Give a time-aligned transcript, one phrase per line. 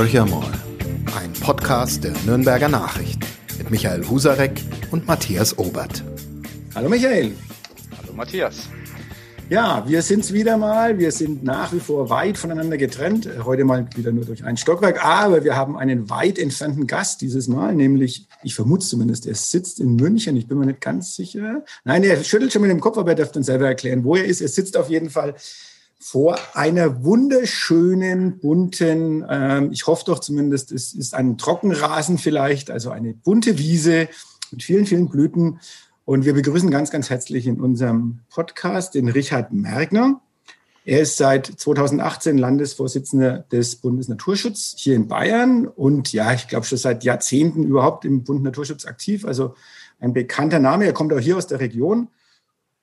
[0.00, 0.50] Horcher mal.
[1.14, 3.20] Ein Podcast der Nürnberger Nachrichten
[3.58, 6.02] mit Michael Husarek und Matthias Obert.
[6.74, 7.32] Hallo Michael.
[7.98, 8.70] Hallo Matthias.
[9.50, 10.98] Ja, wir sind's wieder mal.
[10.98, 13.28] Wir sind nach wie vor weit voneinander getrennt.
[13.44, 15.04] Heute mal wieder nur durch ein Stockwerk.
[15.04, 19.80] Aber wir haben einen weit entfernten Gast dieses Mal, nämlich, ich vermute zumindest, er sitzt
[19.80, 20.34] in München.
[20.34, 21.62] Ich bin mir nicht ganz sicher.
[21.84, 24.24] Nein, er schüttelt schon mit dem Kopf, aber er darf dann selber erklären, wo er
[24.24, 24.40] ist.
[24.40, 25.34] Er sitzt auf jeden Fall
[26.02, 32.90] vor einer wunderschönen, bunten, ähm, ich hoffe doch zumindest, es ist ein Trockenrasen vielleicht, also
[32.90, 34.08] eine bunte Wiese
[34.50, 35.60] mit vielen, vielen Blüten.
[36.06, 40.22] Und wir begrüßen ganz, ganz herzlich in unserem Podcast den Richard Mergner.
[40.86, 46.78] Er ist seit 2018 Landesvorsitzender des Bundesnaturschutz hier in Bayern und ja, ich glaube schon
[46.78, 49.26] seit Jahrzehnten überhaupt im Bund Naturschutz aktiv.
[49.26, 49.54] Also
[49.98, 50.86] ein bekannter Name.
[50.86, 52.08] Er kommt auch hier aus der Region.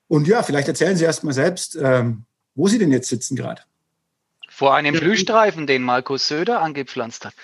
[0.06, 2.24] Und ja, vielleicht erzählen Sie erst mal selbst, ähm,
[2.58, 3.62] wo Sie denn jetzt sitzen gerade.
[4.48, 7.34] Vor einem Blühstreifen, den Markus Söder angepflanzt hat.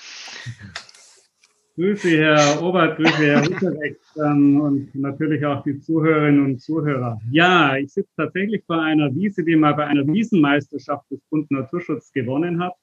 [1.77, 7.21] Grüße, Herr Obert, Grüße, Herr Hutterrecht ähm, und natürlich auch die Zuhörerinnen und Zuhörer.
[7.31, 12.13] Ja, ich sitze tatsächlich vor einer Wiese, die mal bei einer Wiesenmeisterschaft des Bund Naturschutz
[12.13, 12.75] gewonnen hat.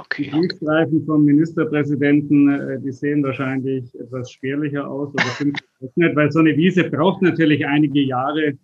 [0.00, 0.30] Okay.
[0.32, 5.58] Die Streifen vom Ministerpräsidenten, äh, die sehen wahrscheinlich etwas spärlicher aus, oder sind
[5.94, 8.54] nicht, weil so eine Wiese braucht natürlich einige Jahre,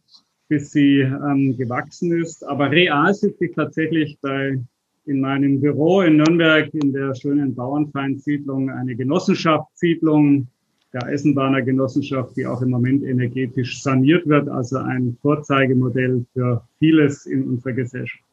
[0.50, 2.46] bis sie ähm, gewachsen ist.
[2.46, 4.58] Aber real sitze ich tatsächlich bei
[5.06, 10.46] in meinem Büro in Nürnberg in der schönen Bauernfeindsiedlung eine Genossenschaftssiedlung
[10.92, 17.26] der Eisenbahner Genossenschaft, die auch im Moment energetisch saniert wird, also ein Vorzeigemodell für vieles
[17.26, 18.24] in unserer Gesellschaft.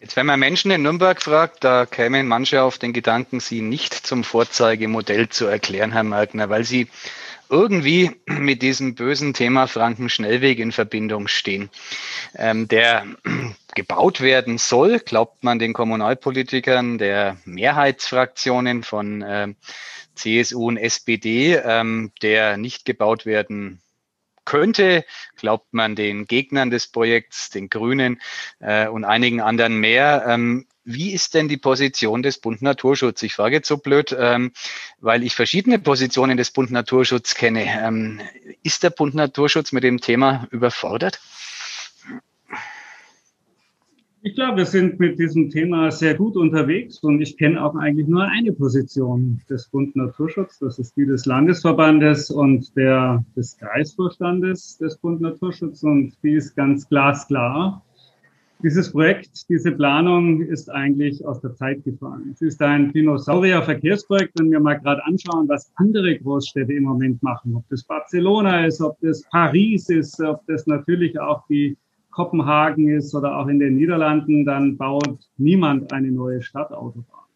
[0.00, 3.94] Jetzt, wenn man Menschen in Nürnberg fragt, da kämen manche auf den Gedanken, sie nicht
[3.94, 6.88] zum Vorzeigemodell zu erklären, Herr Merkner, weil sie
[7.52, 11.70] irgendwie mit diesem bösen Thema Frankenschnellweg in Verbindung stehen,
[12.34, 13.04] ähm, der
[13.74, 19.54] gebaut werden soll, glaubt man den Kommunalpolitikern der Mehrheitsfraktionen von äh,
[20.14, 23.80] CSU und SPD, ähm, der nicht gebaut werden
[24.44, 25.04] könnte,
[25.36, 28.20] glaubt man den Gegnern des Projekts, den Grünen
[28.58, 30.24] äh, und einigen anderen mehr.
[30.26, 33.22] Ähm, wie ist denn die Position des Bund Naturschutz?
[33.22, 34.52] Ich frage jetzt so blöd, ähm,
[35.00, 37.64] weil ich verschiedene Positionen des Bund Naturschutz kenne.
[37.64, 38.20] Ähm,
[38.62, 41.20] ist der Bund Naturschutz mit dem Thema überfordert?
[44.24, 48.06] Ich glaube, wir sind mit diesem Thema sehr gut unterwegs und ich kenne auch eigentlich
[48.06, 50.60] nur eine Position des Bund Naturschutz.
[50.60, 56.54] Das ist die des Landesverbandes und der, des Kreisvorstandes des Bund Naturschutz und die ist
[56.54, 57.84] ganz glasklar.
[58.62, 62.30] Dieses Projekt, diese Planung ist eigentlich aus der Zeit gefallen.
[62.32, 67.56] Es ist ein Dinosaurier-Verkehrsprojekt, wenn wir mal gerade anschauen, was andere Großstädte im Moment machen.
[67.56, 71.76] Ob das Barcelona ist, ob das Paris ist, ob das natürlich auch die
[72.12, 77.26] Kopenhagen ist oder auch in den Niederlanden, dann baut niemand eine neue Stadtautobahn.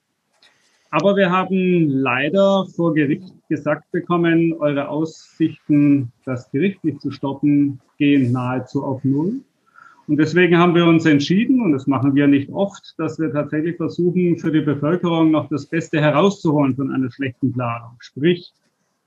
[0.91, 8.31] Aber wir haben leider vor Gericht gesagt bekommen, eure Aussichten, das gerichtlich zu stoppen, gehen
[8.31, 9.41] nahezu auf Null.
[10.09, 13.77] Und deswegen haben wir uns entschieden, und das machen wir nicht oft, dass wir tatsächlich
[13.77, 17.97] versuchen, für die Bevölkerung noch das Beste herauszuholen von einer schlechten Planung.
[17.99, 18.53] Sprich,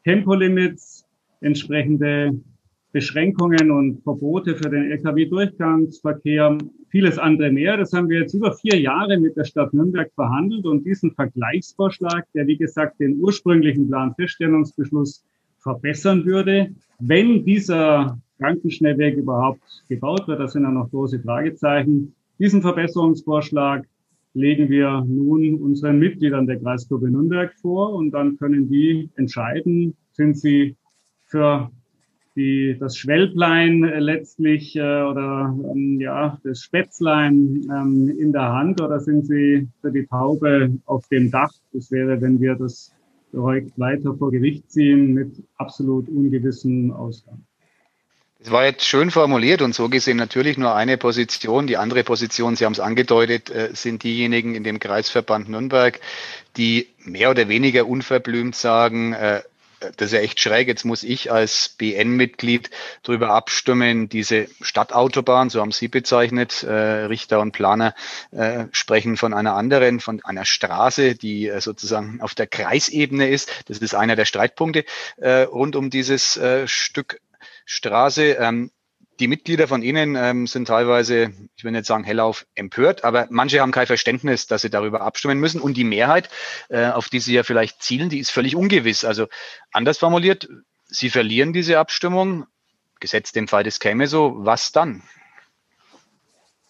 [0.04, 1.06] Tempolimits,
[1.40, 2.38] entsprechende
[2.92, 6.58] Beschränkungen und Verbote für den Lkw-Durchgangsverkehr,
[6.90, 7.78] vieles andere mehr.
[7.78, 12.26] Das haben wir jetzt über vier Jahre mit der Stadt Nürnberg verhandelt und diesen Vergleichsvorschlag,
[12.34, 15.24] der wie gesagt den ursprünglichen Planfeststellungsbeschluss
[15.60, 20.40] verbessern würde, wenn dieser Krankenschnellweg überhaupt gebaut wird.
[20.40, 22.16] Das sind ja noch große Fragezeichen.
[22.40, 23.86] Diesen Verbesserungsvorschlag
[24.34, 30.38] legen wir nun unseren Mitgliedern der Kreisgruppe Nürnberg vor und dann können die entscheiden, sind
[30.38, 30.76] sie
[31.26, 31.70] für
[32.36, 39.00] die, das Schwellplein letztlich äh, oder ähm, ja, das Spätzlein ähm, in der Hand oder
[39.00, 41.52] sind sie für die Taube auf dem Dach?
[41.74, 42.94] Das wäre, wenn wir das
[43.32, 47.44] Projekt weiter vor Gericht ziehen mit absolut ungewissem Ausgang.
[48.42, 51.68] Es war jetzt schön formuliert und so gesehen natürlich nur eine Position.
[51.68, 56.00] Die andere Position, Sie haben es angedeutet, äh, sind diejenigen in dem Kreisverband Nürnberg,
[56.56, 59.42] die mehr oder weniger unverblümt sagen, äh,
[59.98, 60.70] das ist ja echt schräg.
[60.70, 62.70] Jetzt muss ich als BN-Mitglied
[63.04, 67.94] darüber abstimmen, diese Stadtautobahn, so haben Sie bezeichnet, äh, Richter und Planer
[68.72, 73.50] sprechen von einer anderen, von einer Straße, die sozusagen auf der Kreisebene ist.
[73.68, 74.84] Das ist einer der Streitpunkte
[75.22, 77.20] rund um dieses Stück
[77.70, 78.38] Straße.
[78.40, 78.72] Ähm,
[79.20, 83.60] die Mitglieder von Ihnen ähm, sind teilweise, ich will nicht sagen hellauf empört, aber manche
[83.60, 85.62] haben kein Verständnis, dass sie darüber abstimmen müssen.
[85.62, 86.30] Und die Mehrheit,
[86.70, 89.06] äh, auf die Sie ja vielleicht zielen, die ist völlig ungewiss.
[89.06, 89.28] Also
[89.72, 90.50] anders formuliert,
[90.88, 92.46] Sie verlieren diese Abstimmung,
[93.00, 95.04] gesetzt dem Fall, das käme so, was dann?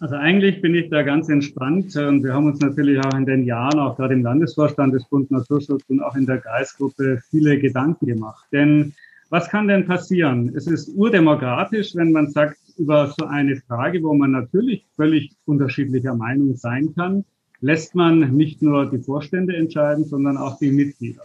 [0.01, 3.45] Also eigentlich bin ich da ganz entspannt und wir haben uns natürlich auch in den
[3.45, 8.05] Jahren, auch gerade im Landesvorstand des Bund Naturschutz und auch in der Geistgruppe viele Gedanken
[8.05, 8.45] gemacht.
[8.51, 8.93] Denn
[9.29, 10.53] was kann denn passieren?
[10.55, 16.15] Es ist urdemokratisch, wenn man sagt, über so eine Frage, wo man natürlich völlig unterschiedlicher
[16.15, 17.25] Meinung sein kann,
[17.61, 21.23] lässt man nicht nur die Vorstände entscheiden, sondern auch die Mitglieder.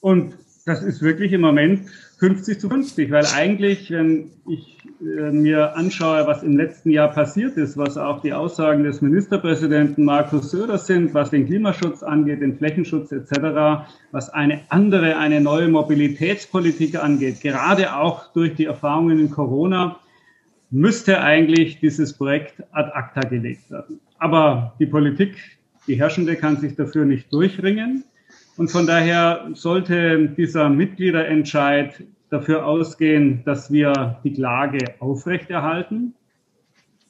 [0.00, 0.34] Und
[0.66, 1.88] das ist wirklich im Moment
[2.20, 7.56] 50 zu 50, weil eigentlich, wenn ich äh, mir anschaue, was im letzten Jahr passiert
[7.56, 12.58] ist, was auch die Aussagen des Ministerpräsidenten Markus Söder sind, was den Klimaschutz angeht, den
[12.58, 19.30] Flächenschutz etc., was eine andere, eine neue Mobilitätspolitik angeht, gerade auch durch die Erfahrungen in
[19.30, 19.96] Corona,
[20.70, 23.98] müsste eigentlich dieses Projekt ad acta gelegt werden.
[24.18, 25.36] Aber die Politik,
[25.86, 28.04] die Herrschende, kann sich dafür nicht durchringen.
[28.60, 36.12] Und von daher sollte dieser Mitgliederentscheid dafür ausgehen, dass wir die Klage aufrechterhalten.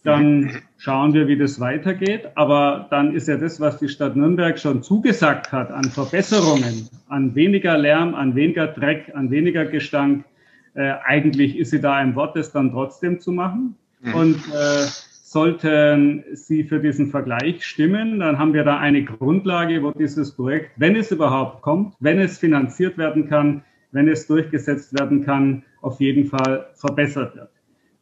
[0.04, 2.28] Dann schauen wir, wie das weitergeht.
[2.36, 7.34] Aber dann ist ja das, was die Stadt Nürnberg schon zugesagt hat an Verbesserungen, an
[7.34, 10.24] weniger Lärm, an weniger Dreck, an weniger Gestank,
[10.74, 13.74] äh, eigentlich ist sie da im Wort, das dann trotzdem zu machen.
[14.02, 14.14] Mhm.
[14.14, 14.86] Und äh,
[15.32, 20.72] Sollten Sie für diesen Vergleich stimmen, dann haben wir da eine Grundlage, wo dieses Projekt,
[20.74, 23.62] wenn es überhaupt kommt, wenn es finanziert werden kann,
[23.92, 27.50] wenn es durchgesetzt werden kann, auf jeden Fall verbessert wird.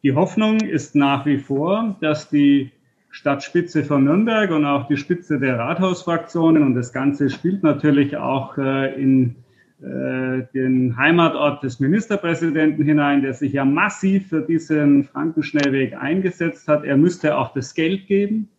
[0.01, 2.71] Die Hoffnung ist nach wie vor, dass die
[3.11, 8.57] Stadtspitze von Nürnberg und auch die Spitze der Rathausfraktionen und das Ganze spielt natürlich auch
[8.57, 9.35] äh, in
[9.81, 16.83] den Heimatort des Ministerpräsidenten hinein, der sich ja massiv für diesen Frankenschnellweg eingesetzt hat.
[16.83, 18.49] Er müsste auch das Geld geben.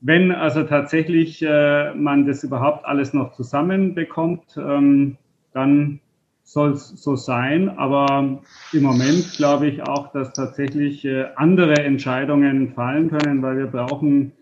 [0.00, 5.16] Wenn also tatsächlich äh, man das überhaupt alles noch zusammenbekommt, ähm,
[5.52, 6.00] dann
[6.42, 7.70] soll es so sein.
[7.70, 8.40] Aber
[8.72, 14.32] im Moment glaube ich auch, dass tatsächlich äh, andere Entscheidungen fallen können, weil wir brauchen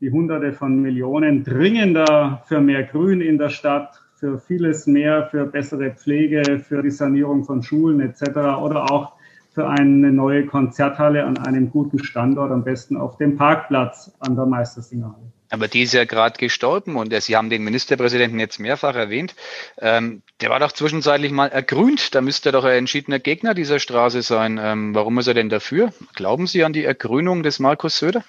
[0.00, 5.46] die Hunderte von Millionen dringender für mehr Grün in der Stadt, für vieles mehr, für
[5.46, 8.28] bessere Pflege, für die Sanierung von Schulen etc.
[8.62, 9.14] oder auch
[9.52, 14.46] für eine neue Konzerthalle an einem guten Standort, am besten auf dem Parkplatz an der
[14.46, 15.32] Meistersingerhalle.
[15.50, 19.34] Aber die ist ja gerade gestorben und Sie haben den Ministerpräsidenten jetzt mehrfach erwähnt.
[19.80, 22.14] Ähm, der war doch zwischenzeitlich mal ergrünt.
[22.14, 24.60] Da müsste er doch ein entschiedener Gegner dieser Straße sein.
[24.62, 25.92] Ähm, warum ist er denn dafür?
[26.14, 28.22] Glauben Sie an die Ergrünung des Markus Söder?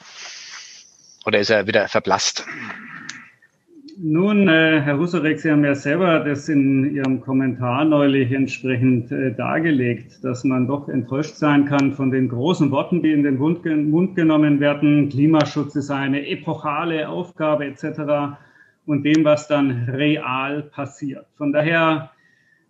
[1.24, 2.48] Oder ist er wieder verblasst?
[3.96, 9.36] Nun, äh, Herr Husarek, Sie haben ja selber das in Ihrem Kommentar neulich entsprechend äh,
[9.36, 13.64] dargelegt, dass man doch enttäuscht sein kann von den großen Worten, die in den Mund,
[13.66, 15.10] Mund genommen werden.
[15.10, 18.36] Klimaschutz ist eine epochale Aufgabe etc.
[18.88, 21.28] und dem, was dann real passiert.
[21.38, 22.10] Von daher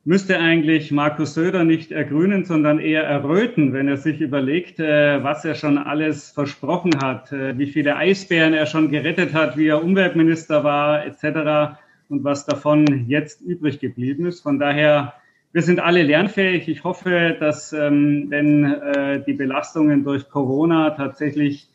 [0.06, 5.46] müsste eigentlich Markus Söder nicht ergrünen, sondern eher erröten, wenn er sich überlegt, äh, was
[5.46, 9.84] er schon alles versprochen hat, äh, wie viele Eisbären er schon gerettet hat, wie er
[9.84, 11.78] Umweltminister war, etc.
[12.10, 14.42] und was davon jetzt übrig geblieben ist.
[14.42, 15.14] Von daher,
[15.54, 16.68] wir sind alle lernfähig.
[16.68, 21.70] Ich hoffe, dass ähm, wenn äh, die Belastungen durch Corona tatsächlich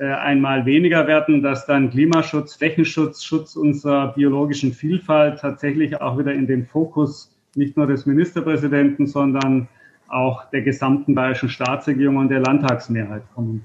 [0.00, 6.46] einmal weniger werden, dass dann Klimaschutz, Flächenschutz, Schutz unserer biologischen Vielfalt tatsächlich auch wieder in
[6.46, 9.68] den Fokus nicht nur des Ministerpräsidenten, sondern
[10.08, 13.62] auch der gesamten bayerischen Staatsregierung und der Landtagsmehrheit kommen.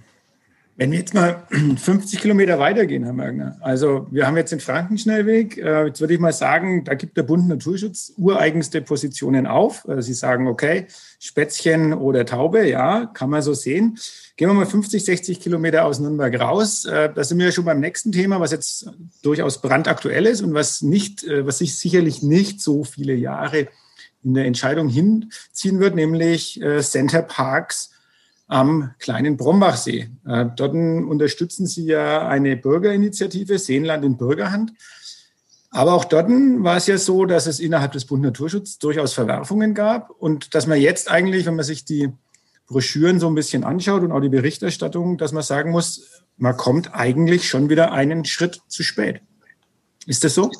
[0.75, 1.43] Wenn wir jetzt mal
[1.77, 6.19] 50 Kilometer weitergehen, Herr Mergner, also wir haben jetzt den Frankenschnellweg, äh, jetzt würde ich
[6.19, 9.87] mal sagen, da gibt der Bund Naturschutz ureigenste Positionen auf.
[9.87, 10.87] Äh, Sie sagen, okay,
[11.19, 13.99] Spätzchen oder Taube, ja, kann man so sehen.
[14.35, 16.85] Gehen wir mal 50, 60 Kilometer aus Nürnberg raus.
[16.85, 18.89] Äh, da sind wir ja schon beim nächsten Thema, was jetzt
[19.21, 23.67] durchaus brandaktuell ist und was nicht, was sich sicherlich nicht so viele Jahre
[24.23, 27.93] in der Entscheidung hinziehen wird, nämlich Center Parks
[28.47, 30.09] am kleinen Brombachsee.
[30.25, 34.73] Äh, dort unterstützen Sie ja eine Bürgerinitiative, Seenland in Bürgerhand.
[35.71, 39.73] Aber auch dort war es ja so, dass es innerhalb des Bund Naturschutz durchaus Verwerfungen
[39.73, 42.11] gab und dass man jetzt eigentlich, wenn man sich die
[42.67, 46.93] Broschüren so ein bisschen anschaut und auch die Berichterstattung, dass man sagen muss, man kommt
[46.93, 49.21] eigentlich schon wieder einen Schritt zu spät.
[50.05, 50.51] Ist das so?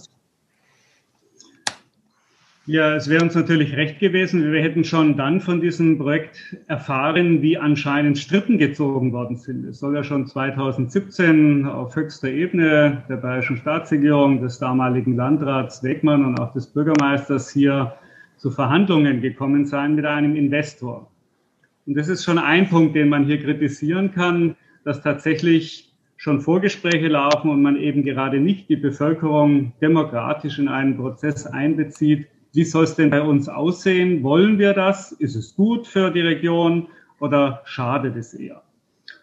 [2.66, 4.54] Ja, es wäre uns natürlich recht gewesen.
[4.54, 9.66] Wir hätten schon dann von diesem Projekt erfahren, wie anscheinend Strippen gezogen worden sind.
[9.66, 16.24] Es soll ja schon 2017 auf höchster Ebene der bayerischen Staatsregierung, des damaligen Landrats Wegmann
[16.24, 17.98] und auch des Bürgermeisters hier
[18.38, 21.12] zu Verhandlungen gekommen sein mit einem Investor.
[21.86, 24.56] Und das ist schon ein Punkt, den man hier kritisieren kann,
[24.86, 30.96] dass tatsächlich schon Vorgespräche laufen und man eben gerade nicht die Bevölkerung demokratisch in einen
[30.96, 34.22] Prozess einbezieht, wie soll es denn bei uns aussehen?
[34.24, 35.12] Wollen wir das?
[35.12, 36.88] Ist es gut für die Region
[37.20, 38.62] oder schadet es eher?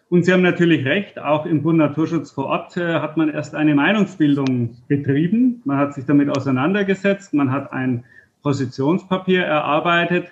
[0.09, 3.55] Und Sie haben natürlich recht, auch im Bund Naturschutz vor Ort äh, hat man erst
[3.55, 5.61] eine Meinungsbildung betrieben.
[5.63, 8.03] Man hat sich damit auseinandergesetzt, man hat ein
[8.43, 10.27] Positionspapier erarbeitet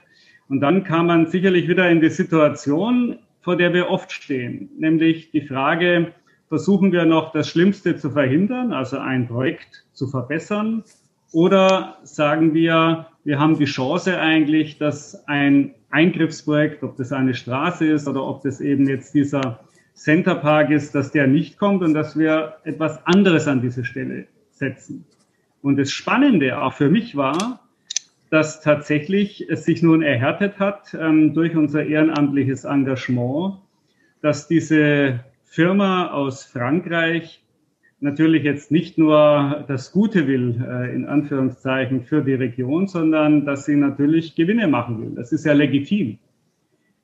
[0.49, 5.31] und dann kam man sicherlich wieder in die Situation, vor der wir oft stehen, nämlich
[5.31, 6.11] die Frage,
[6.49, 10.83] versuchen wir noch das Schlimmste zu verhindern, also ein Projekt zu verbessern,
[11.31, 17.85] oder sagen wir, wir haben die Chance eigentlich, dass ein Eingriffsprojekt, ob das eine Straße
[17.85, 19.59] ist oder ob das eben jetzt dieser
[19.93, 25.05] Centerpark ist, dass der nicht kommt und dass wir etwas anderes an diese Stelle setzen.
[25.61, 27.59] Und das Spannende auch für mich war,
[28.29, 33.55] dass tatsächlich es sich nun erhärtet hat ähm, durch unser ehrenamtliches Engagement,
[34.21, 37.43] dass diese Firma aus Frankreich
[38.01, 43.65] natürlich jetzt nicht nur das Gute will, äh, in Anführungszeichen, für die Region, sondern dass
[43.65, 45.11] sie natürlich Gewinne machen will.
[45.15, 46.17] Das ist ja legitim.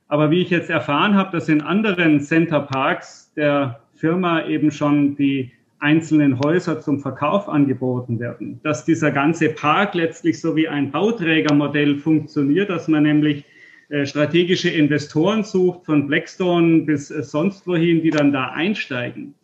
[0.07, 5.15] Aber wie ich jetzt erfahren habe, dass in anderen Center Parks der Firma eben schon
[5.15, 10.91] die einzelnen Häuser zum Verkauf angeboten werden, dass dieser ganze Park letztlich so wie ein
[10.91, 13.45] Bauträgermodell funktioniert, dass man nämlich
[13.89, 19.35] äh, strategische Investoren sucht, von Blackstone bis äh, sonst wohin, die dann da einsteigen.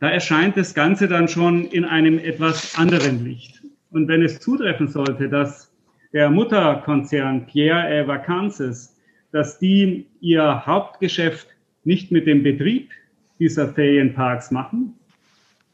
[0.00, 3.62] Da erscheint das Ganze dann schon in einem etwas anderen Licht.
[3.90, 5.72] Und wenn es zutreffen sollte, dass
[6.12, 8.94] der Mutterkonzern Pierre et Vacances
[9.32, 11.48] dass die ihr Hauptgeschäft
[11.84, 12.90] nicht mit dem Betrieb
[13.38, 14.94] dieser Ferienparks machen.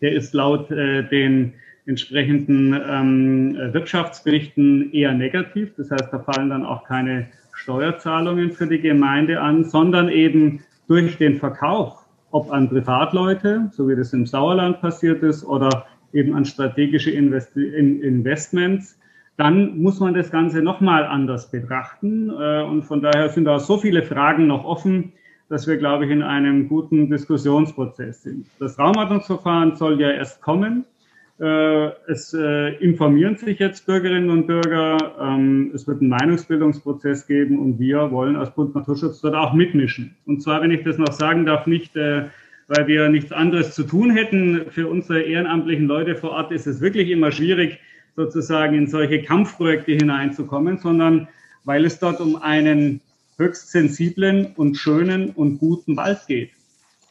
[0.00, 1.54] Der ist laut äh, den
[1.86, 5.72] entsprechenden ähm, Wirtschaftsberichten eher negativ.
[5.76, 11.16] Das heißt, da fallen dann auch keine Steuerzahlungen für die Gemeinde an, sondern eben durch
[11.18, 12.03] den Verkauf,
[12.34, 17.56] ob an Privatleute, so wie das im Sauerland passiert ist, oder eben an strategische Invest
[17.56, 18.98] Investments,
[19.36, 22.30] dann muss man das Ganze nochmal anders betrachten.
[22.30, 25.12] Äh, und von daher sind da so viele Fragen noch offen,
[25.48, 28.46] dass wir, glaube ich, in einem guten Diskussionsprozess sind.
[28.58, 30.84] Das Raumordnungsverfahren soll ja erst kommen.
[31.40, 35.16] Äh, es äh, informieren sich jetzt Bürgerinnen und Bürger.
[35.20, 40.14] Ähm, es wird einen Meinungsbildungsprozess geben und wir wollen als Bund Naturschutz dort auch mitmischen.
[40.26, 44.10] Und zwar, wenn ich das noch sagen darf, nicht, weil wir nichts anderes zu tun
[44.10, 44.66] hätten.
[44.70, 47.78] Für unsere ehrenamtlichen Leute vor Ort ist es wirklich immer schwierig,
[48.16, 51.28] sozusagen in solche Kampfprojekte hineinzukommen, sondern
[51.64, 53.00] weil es dort um einen
[53.38, 56.50] höchst sensiblen und schönen und guten Wald geht.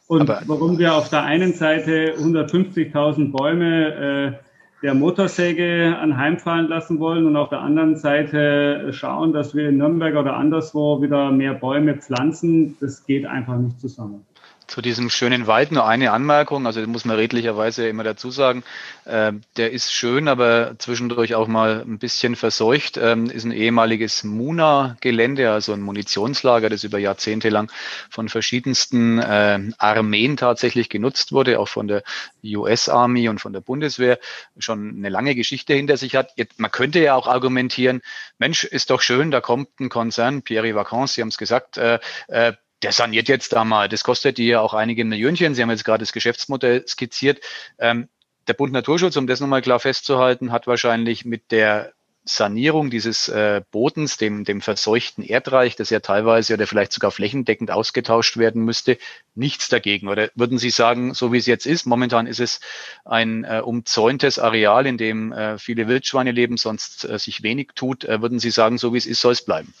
[0.06, 4.44] Und Aber warum wir auf der einen Seite 150.000 Bäume äh,
[4.82, 10.14] der Motorsäge anheimfallen lassen wollen und auf der anderen Seite schauen, dass wir in Nürnberg
[10.14, 14.26] oder anderswo wieder mehr Bäume pflanzen, das geht einfach nicht zusammen.
[14.66, 18.64] Zu diesem schönen Wald nur eine Anmerkung, also muss man redlicherweise immer dazu sagen.
[19.04, 22.96] Äh, der ist schön, aber zwischendurch auch mal ein bisschen verseucht.
[22.96, 27.70] Ähm, ist ein ehemaliges Muna-Gelände, also ein Munitionslager, das über Jahrzehnte lang
[28.08, 32.02] von verschiedensten äh, Armeen tatsächlich genutzt wurde, auch von der
[32.42, 34.18] US Army und von der Bundeswehr,
[34.58, 36.32] schon eine lange Geschichte hinter sich hat.
[36.36, 38.00] Jetzt, man könnte ja auch argumentieren,
[38.38, 41.98] Mensch, ist doch schön, da kommt ein Konzern, Pierre Vacances, Sie haben es gesagt, äh,
[42.28, 42.54] äh,
[42.84, 43.88] der saniert jetzt da mal.
[43.88, 45.54] Das kostet die ja auch einige Millionchen.
[45.54, 47.40] Sie haben jetzt gerade das Geschäftsmodell skizziert.
[47.78, 48.08] Ähm,
[48.46, 51.94] der Bund Naturschutz, um das nochmal klar festzuhalten, hat wahrscheinlich mit der
[52.26, 57.70] Sanierung dieses äh, Bodens, dem, dem verseuchten Erdreich, das ja teilweise oder vielleicht sogar flächendeckend
[57.70, 58.98] ausgetauscht werden müsste,
[59.34, 60.08] nichts dagegen.
[60.08, 62.60] Oder würden Sie sagen, so wie es jetzt ist, momentan ist es
[63.04, 68.04] ein äh, umzäuntes Areal, in dem äh, viele Wildschweine leben, sonst äh, sich wenig tut,
[68.04, 69.74] äh, würden Sie sagen, so wie es ist, soll es bleiben?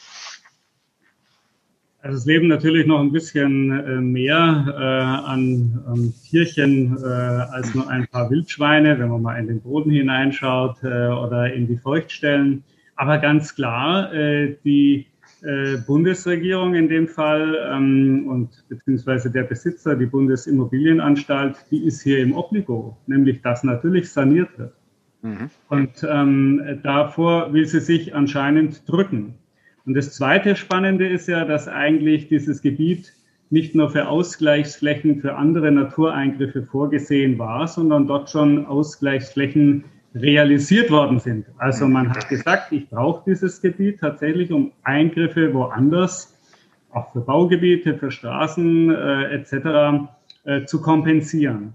[2.04, 7.74] Also es leben natürlich noch ein bisschen äh, mehr äh, an, an Tierchen äh, als
[7.74, 11.78] nur ein paar Wildschweine, wenn man mal in den Boden hineinschaut äh, oder in die
[11.78, 12.62] Feuchtstellen.
[12.96, 15.06] Aber ganz klar, äh, die
[15.40, 22.18] äh, Bundesregierung in dem Fall ähm, und beziehungsweise der Besitzer, die Bundesimmobilienanstalt, die ist hier
[22.18, 24.74] im Obligo, nämlich dass natürlich saniert wird.
[25.22, 25.48] Mhm.
[25.70, 29.36] Und ähm, davor will sie sich anscheinend drücken.
[29.86, 33.12] Und das zweite Spannende ist ja, dass eigentlich dieses Gebiet
[33.50, 41.18] nicht nur für Ausgleichsflächen für andere Natureingriffe vorgesehen war, sondern dort schon Ausgleichsflächen realisiert worden
[41.18, 41.46] sind.
[41.58, 46.38] Also man hat gesagt, ich brauche dieses Gebiet tatsächlich, um Eingriffe woanders,
[46.90, 50.08] auch für Baugebiete, für Straßen äh, etc.
[50.44, 51.74] Äh, zu kompensieren.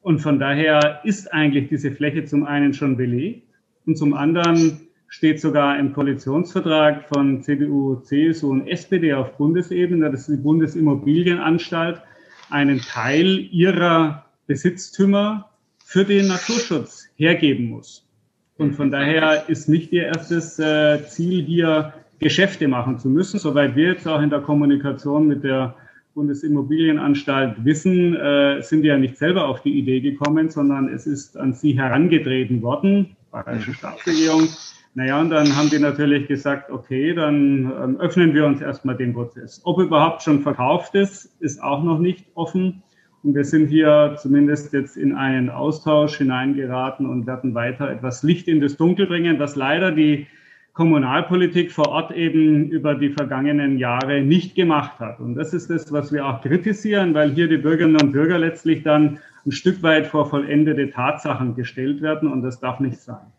[0.00, 3.48] Und von daher ist eigentlich diese Fläche zum einen schon belegt
[3.86, 4.80] und zum anderen
[5.12, 12.00] steht sogar im Koalitionsvertrag von CDU, CSU und SPD auf Bundesebene, dass die Bundesimmobilienanstalt
[12.48, 15.50] einen Teil ihrer Besitztümer
[15.84, 18.08] für den Naturschutz hergeben muss.
[18.56, 23.76] Und von daher ist nicht ihr erstes äh, Ziel hier, Geschäfte machen zu müssen, soweit
[23.76, 25.74] wir jetzt auch in der Kommunikation mit der
[26.14, 31.52] Bundesimmobilienanstalt wissen, äh, sind ja nicht selber auf die Idee gekommen, sondern es ist an
[31.52, 34.48] sie herangetreten worden, Bayerische Staatsregierung.
[34.94, 39.14] Naja, und dann haben die natürlich gesagt, okay, dann ähm, öffnen wir uns erstmal den
[39.14, 39.62] Prozess.
[39.64, 42.82] Ob überhaupt schon verkauft ist, ist auch noch nicht offen.
[43.22, 48.48] Und wir sind hier zumindest jetzt in einen Austausch hineingeraten und werden weiter etwas Licht
[48.48, 50.26] in das Dunkel bringen, was leider die
[50.74, 55.20] Kommunalpolitik vor Ort eben über die vergangenen Jahre nicht gemacht hat.
[55.20, 58.82] Und das ist das, was wir auch kritisieren, weil hier die Bürgerinnen und Bürger letztlich
[58.82, 63.32] dann ein Stück weit vor vollendete Tatsachen gestellt werden und das darf nicht sein.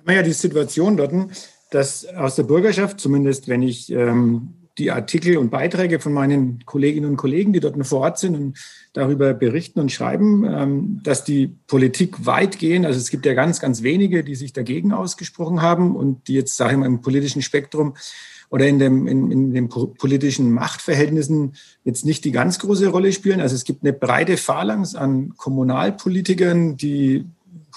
[0.00, 1.12] Haben wir ja die Situation dort,
[1.70, 7.10] dass aus der Bürgerschaft, zumindest wenn ich ähm, die Artikel und Beiträge von meinen Kolleginnen
[7.10, 8.58] und Kollegen, die dort vor Ort sind und
[8.94, 13.82] darüber berichten und schreiben, ähm, dass die Politik weitgehend, also es gibt ja ganz, ganz
[13.82, 17.94] wenige, die sich dagegen ausgesprochen haben und die jetzt, sage ich mal, im politischen Spektrum
[18.48, 21.54] oder in, dem, in, in den politischen Machtverhältnissen
[21.84, 23.40] jetzt nicht die ganz große Rolle spielen.
[23.40, 27.26] Also es gibt eine breite Phalanx an Kommunalpolitikern, die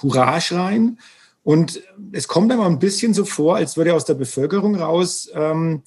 [0.02, 0.98] Hurra schreien.
[1.44, 1.82] Und
[2.14, 5.84] es kommt aber ein bisschen so vor, als würde aus der Bevölkerung raus, ähm,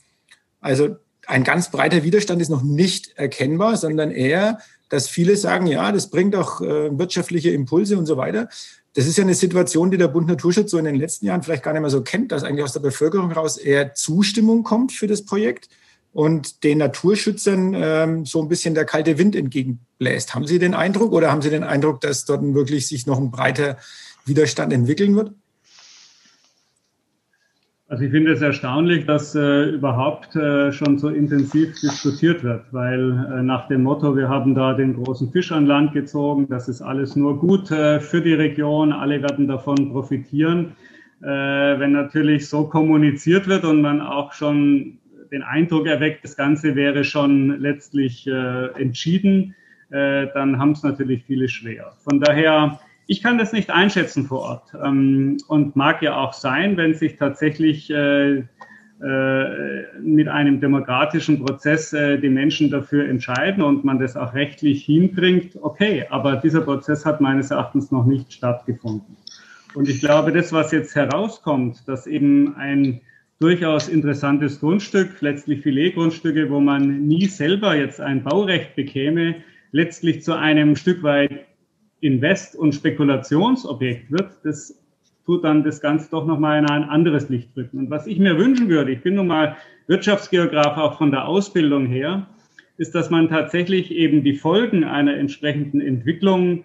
[0.61, 0.97] also
[1.27, 4.59] ein ganz breiter Widerstand ist noch nicht erkennbar, sondern eher,
[4.89, 8.49] dass viele sagen, ja, das bringt auch äh, wirtschaftliche Impulse und so weiter.
[8.95, 11.63] Das ist ja eine Situation, die der Bund Naturschutz so in den letzten Jahren vielleicht
[11.63, 15.07] gar nicht mehr so kennt, dass eigentlich aus der Bevölkerung raus eher Zustimmung kommt für
[15.07, 15.69] das Projekt
[16.13, 20.35] und den Naturschützern ähm, so ein bisschen der kalte Wind entgegenbläst.
[20.35, 23.31] Haben Sie den Eindruck oder haben Sie den Eindruck, dass dort wirklich sich noch ein
[23.31, 23.77] breiter
[24.25, 25.33] Widerstand entwickeln wird?
[27.89, 33.13] Also ich finde es erstaunlich, dass äh, überhaupt äh, schon so intensiv diskutiert wird, weil
[33.13, 36.83] äh, nach dem Motto, wir haben da den großen Fisch an Land gezogen, das ist
[36.83, 40.73] alles nur gut äh, für die Region, alle werden davon profitieren.
[41.23, 44.99] Äh, wenn natürlich so kommuniziert wird und man auch schon
[45.31, 49.55] den Eindruck erweckt, das Ganze wäre schon letztlich äh, entschieden,
[49.89, 51.93] dann haben es natürlich viele schwer.
[51.99, 56.77] Von daher ich kann das nicht einschätzen vor Ort ähm, und mag ja auch sein,
[56.77, 58.43] wenn sich tatsächlich äh,
[59.03, 64.87] äh, mit einem demokratischen Prozess äh, die Menschen dafür entscheiden und man das auch rechtlich
[64.87, 65.57] hinbringt.
[65.61, 69.17] Okay, aber dieser Prozess hat meines Erachtens noch nicht stattgefunden.
[69.75, 73.03] Und ich glaube, das, was jetzt herauskommt, dass eben ein
[73.39, 79.37] durchaus interessantes Grundstück, letztlich Filetgrundstücke, wo man nie selber jetzt ein Baurecht bekäme,
[79.73, 81.45] letztlich zu einem Stück weit
[82.07, 84.79] Invest- und Spekulationsobjekt wird, das
[85.27, 87.79] tut dann das Ganze doch nochmal in ein anderes Licht rücken.
[87.79, 89.57] Und was ich mir wünschen würde, ich bin nun mal
[89.89, 92.27] Wirtschaftsgeograf auch von der Ausbildung her,
[92.79, 96.65] ist, dass man tatsächlich eben die Folgen einer entsprechenden Entwicklung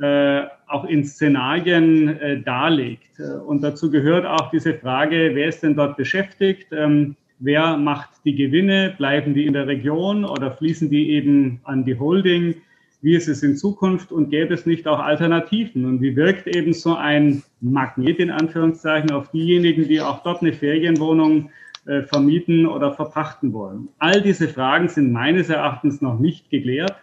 [0.00, 3.18] äh, auch in Szenarien äh, darlegt.
[3.46, 6.66] Und dazu gehört auch diese Frage, wer ist denn dort beschäftigt?
[6.72, 8.94] Ähm, wer macht die Gewinne?
[8.98, 12.56] Bleiben die in der Region oder fließen die eben an die Holding?
[13.02, 15.84] Wie ist es in Zukunft und gäbe es nicht auch Alternativen?
[15.84, 20.52] Und wie wirkt eben so ein Magnet in Anführungszeichen auf diejenigen, die auch dort eine
[20.52, 21.50] Ferienwohnung
[21.86, 23.88] äh, vermieten oder verpachten wollen?
[23.98, 26.96] All diese Fragen sind meines Erachtens noch nicht geklärt,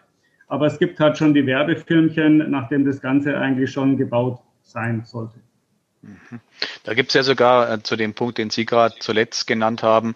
[0.47, 5.39] aber es gibt halt schon die Werbefilmchen, nachdem das Ganze eigentlich schon gebaut sein sollte.
[6.01, 6.39] Mhm.
[6.83, 10.15] Da gibt es ja sogar äh, zu dem Punkt, den Sie gerade zuletzt genannt haben,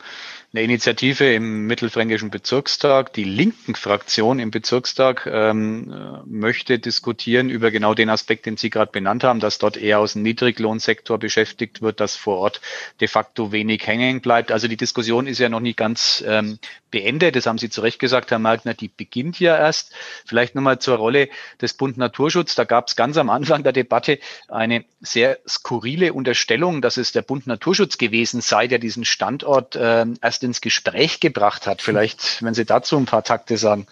[0.53, 3.11] eine Initiative im Mittelfränkischen Bezirkstag.
[3.13, 8.69] Die linken Fraktion im Bezirkstag ähm, äh, möchte diskutieren über genau den Aspekt, den Sie
[8.69, 12.61] gerade benannt haben, dass dort eher aus dem Niedriglohnsektor beschäftigt wird, dass vor Ort
[13.01, 14.51] de facto wenig hängen bleibt.
[14.51, 16.59] Also die Diskussion ist ja noch nicht ganz ähm,
[16.91, 17.35] beendet.
[17.35, 19.93] Das haben Sie zu Recht gesagt, Herr Markner, die beginnt ja erst.
[20.25, 21.27] Vielleicht nochmal zur Rolle
[21.61, 22.55] des Bund Naturschutz.
[22.55, 27.23] Da gab es ganz am Anfang der Debatte eine sehr skurrile Unterstellung, dass es der
[27.23, 31.81] Bund Naturschutz gewesen sei, der diesen Standort äh, erst ins Gespräch gebracht hat.
[31.81, 33.87] Vielleicht, wenn Sie dazu ein paar Takte sagen.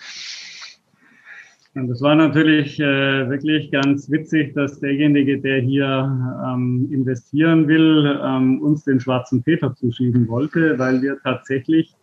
[1.73, 8.61] Das war natürlich äh, wirklich ganz witzig, dass derjenige, der hier ähm, investieren will, ähm,
[8.61, 11.95] uns den schwarzen Peter zuschieben wollte, weil wir tatsächlich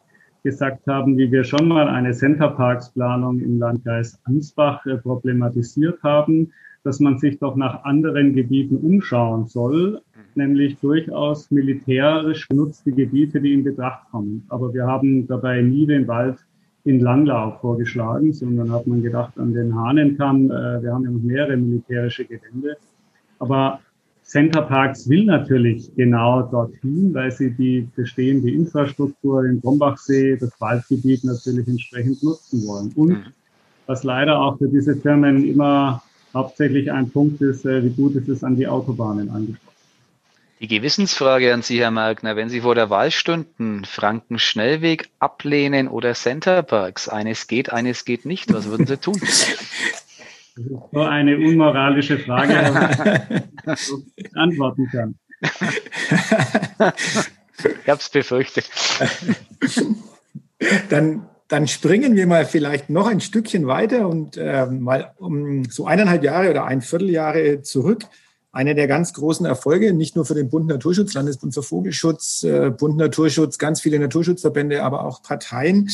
[0.43, 6.53] gesagt haben, wie wir schon mal eine Centerparks-Planung im Landkreis Ansbach äh, problematisiert haben,
[6.85, 10.01] dass man sich doch nach anderen Gebieten umschauen soll,
[10.35, 14.45] nämlich durchaus militärisch genutzte Gebiete, die in Betracht kommen.
[14.49, 16.39] Aber wir haben dabei nie den Wald
[16.85, 20.51] in Langlauf vorgeschlagen, sondern hat man gedacht an den Hahnenkamm.
[20.51, 22.77] Äh, wir haben ja noch mehrere militärische Gelände.
[23.39, 23.81] Aber
[24.25, 31.25] Center Parks will natürlich genau dorthin, weil sie die bestehende Infrastruktur, den Brombachsee, das Waldgebiet
[31.25, 32.93] natürlich entsprechend nutzen wollen.
[32.97, 33.25] Und mhm.
[33.87, 36.03] was leider auch für diese Firmen immer
[36.35, 39.69] hauptsächlich ein Punkt ist, äh, wie gut ist es an die Autobahnen angeschlossen.
[40.61, 45.89] Die Gewissensfrage an Sie, Herr Markner, wenn Sie vor der Wahl stünden, Franken Schnellweg ablehnen
[45.89, 49.21] oder Centerparks, eines geht, eines geht nicht, was würden Sie tun?
[50.55, 53.73] Das ist so eine unmoralische Frage, die
[54.17, 55.15] ich antworten kann.
[55.41, 55.51] ich
[57.89, 58.69] habe es befürchtet.
[60.91, 65.85] Dann, dann springen wir mal vielleicht noch ein Stückchen weiter und äh, mal um so
[65.85, 68.07] eineinhalb Jahre oder ein Vierteljahre zurück.
[68.53, 72.71] Einer der ganz großen Erfolge, nicht nur für den Bund Naturschutz, Landesbund für Vogelschutz, äh,
[72.71, 75.91] Bund Naturschutz, ganz viele Naturschutzverbände, aber auch Parteien,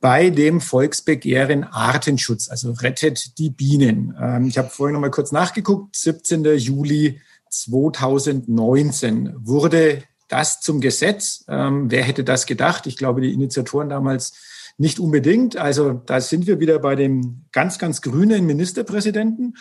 [0.00, 4.16] bei dem Volksbegehren Artenschutz, also rettet die Bienen.
[4.20, 6.44] Ähm, ich habe vorhin noch mal kurz nachgeguckt, 17.
[6.56, 11.44] Juli 2019 wurde das zum Gesetz.
[11.46, 12.88] Ähm, wer hätte das gedacht?
[12.88, 14.32] Ich glaube, die Initiatoren damals
[14.78, 15.56] nicht unbedingt.
[15.56, 19.56] Also da sind wir wieder bei dem ganz, ganz grünen Ministerpräsidenten.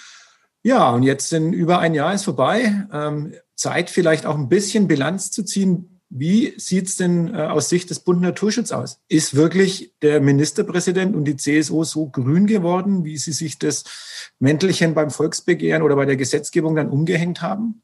[0.64, 2.88] Ja, und jetzt sind über ein Jahr ist vorbei.
[2.94, 6.02] Ähm, Zeit vielleicht auch ein bisschen Bilanz zu ziehen.
[6.10, 9.02] Wie sieht es denn äh, aus Sicht des Bund Naturschutz aus?
[9.10, 13.84] Ist wirklich der Ministerpräsident und die CSU so grün geworden, wie sie sich das
[14.40, 17.82] Mäntelchen beim Volksbegehren oder bei der Gesetzgebung dann umgehängt haben?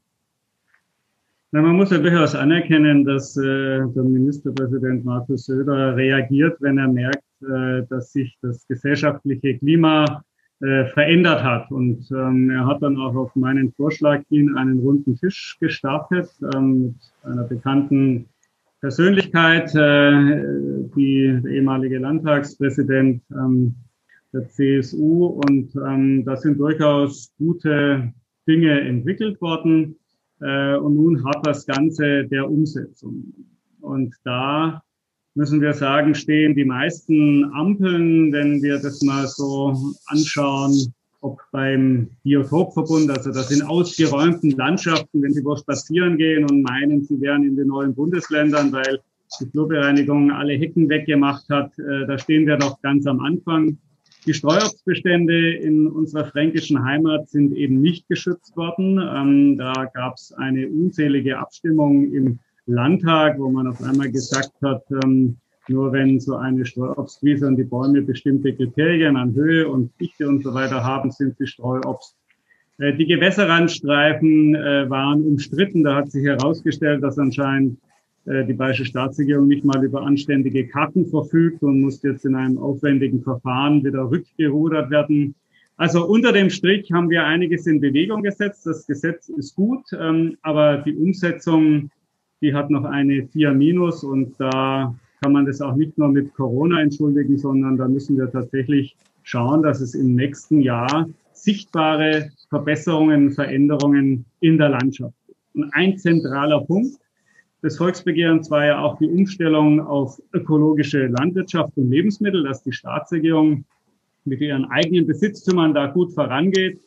[1.56, 6.88] Na, man muss ja durchaus anerkennen, dass äh, der Ministerpräsident Markus Söder reagiert, wenn er
[6.88, 10.24] merkt, äh, dass sich das gesellschaftliche Klima
[10.62, 11.70] äh, verändert hat.
[11.70, 16.82] Und ähm, er hat dann auch auf meinen Vorschlag hin einen runden Tisch gestartet ähm,
[16.82, 18.26] mit einer bekannten
[18.82, 20.46] Persönlichkeit, äh,
[20.96, 23.76] die der ehemalige Landtagspräsident ähm,
[24.34, 25.40] der CSU.
[25.48, 28.12] Und ähm, da sind durchaus gute
[28.48, 29.98] Dinge entwickelt worden.
[30.44, 33.34] Äh, und nun hat das Ganze der Umsetzung.
[33.82, 34.82] Und da
[35.36, 39.76] müssen wir sagen, stehen die meisten Ampeln, wenn wir das mal so
[40.08, 46.62] anschauen, ob beim Biotopverbund, also das in ausgeräumten Landschaften, wenn Sie wo spazieren gehen und
[46.62, 49.00] meinen, Sie wären in den neuen Bundesländern, weil
[49.40, 53.78] die Flurbereinigung alle Hecken weggemacht hat, äh, da stehen wir doch ganz am Anfang.
[54.26, 58.98] Die Streuobstbestände in unserer fränkischen Heimat sind eben nicht geschützt worden.
[58.98, 64.84] Ähm, da gab es eine unzählige Abstimmung im Landtag, wo man auf einmal gesagt hat,
[65.04, 65.36] ähm,
[65.68, 70.42] nur wenn so eine Streuobstwiese und die Bäume bestimmte Kriterien an Höhe und Dichte und
[70.42, 72.16] so weiter haben, sind sie Streuobst.
[72.78, 75.84] Äh, die Gewässerrandstreifen äh, waren umstritten.
[75.84, 77.78] Da hat sich herausgestellt, dass anscheinend
[78.26, 83.22] die Bayerische Staatsregierung nicht mal über anständige Karten verfügt und muss jetzt in einem aufwendigen
[83.22, 85.36] Verfahren wieder rückgerudert werden.
[85.76, 88.66] Also unter dem Strich haben wir einiges in Bewegung gesetzt.
[88.66, 91.90] Das Gesetz ist gut, ähm, aber die Umsetzung
[92.44, 96.34] die hat noch eine 4 minus und da kann man das auch nicht nur mit
[96.34, 103.32] Corona entschuldigen, sondern da müssen wir tatsächlich schauen, dass es im nächsten Jahr sichtbare Verbesserungen,
[103.32, 105.16] Veränderungen in der Landschaft.
[105.54, 106.98] Und ein zentraler Punkt
[107.64, 113.64] des Volksbegehrens war ja auch die Umstellung auf ökologische Landwirtschaft und Lebensmittel, dass die Staatsregierung
[114.26, 116.82] mit ihren eigenen Besitztümern da gut vorangeht.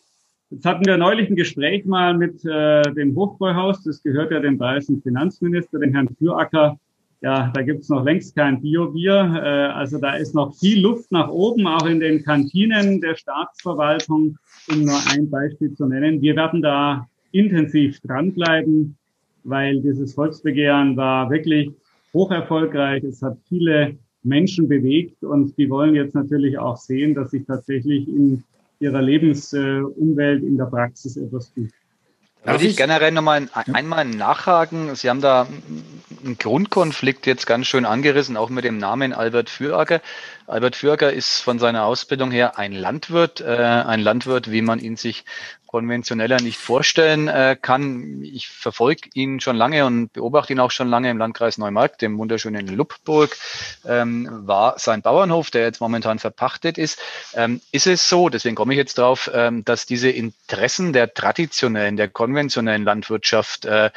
[0.50, 4.58] Jetzt hatten wir neulich ein Gespräch mal mit äh, dem Hofbräuhaus, das gehört ja dem
[4.58, 6.78] bayerischen Finanzminister, dem Herrn Füracker.
[7.22, 9.40] Ja, da gibt's noch längst kein Bio-Bier.
[9.42, 14.38] Äh, also da ist noch viel Luft nach oben, auch in den Kantinen der Staatsverwaltung,
[14.70, 16.20] um nur ein Beispiel zu nennen.
[16.20, 18.96] Wir werden da intensiv dranbleiben,
[19.46, 21.70] weil dieses Volksbegehren war wirklich
[22.12, 23.04] hoch erfolgreich.
[23.04, 28.08] Es hat viele Menschen bewegt und die wollen jetzt natürlich auch sehen, dass sich tatsächlich
[28.08, 28.42] in
[28.80, 31.70] ihrer Lebensumwelt in der Praxis etwas tut.
[32.46, 34.94] Da würde ich generell nochmal einmal nachhaken.
[34.94, 35.48] Sie haben da
[36.24, 40.00] einen Grundkonflikt jetzt ganz schön angerissen, auch mit dem Namen Albert Füracker.
[40.46, 44.96] Albert Füracker ist von seiner Ausbildung her ein Landwirt, äh, ein Landwirt, wie man ihn
[44.96, 45.24] sich
[45.76, 48.22] konventioneller nicht vorstellen äh, kann.
[48.22, 52.16] Ich verfolge ihn schon lange und beobachte ihn auch schon lange im Landkreis Neumarkt, dem
[52.16, 53.36] wunderschönen Luppburg,
[53.86, 56.98] ähm, war sein Bauernhof, der jetzt momentan verpachtet ist.
[57.34, 61.98] Ähm, ist es so, deswegen komme ich jetzt drauf, ähm, dass diese Interessen der traditionellen,
[61.98, 63.90] der konventionellen Landwirtschaft äh,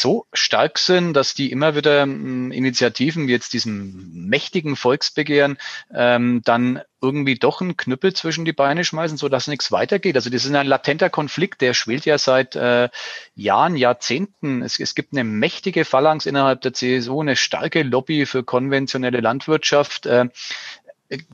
[0.00, 5.58] so stark sind, dass die immer wieder ähm, Initiativen wie jetzt diesem mächtigen Volksbegehren
[5.92, 10.16] ähm, dann irgendwie doch einen Knüppel zwischen die Beine schmeißen, so dass nichts weitergeht.
[10.16, 12.88] Also das ist ein latenter Konflikt, der schwelt ja seit äh,
[13.34, 14.62] Jahren, Jahrzehnten.
[14.62, 20.06] Es, es gibt eine mächtige Phalanx innerhalb der CSU, eine starke Lobby für konventionelle Landwirtschaft.
[20.06, 20.28] Äh,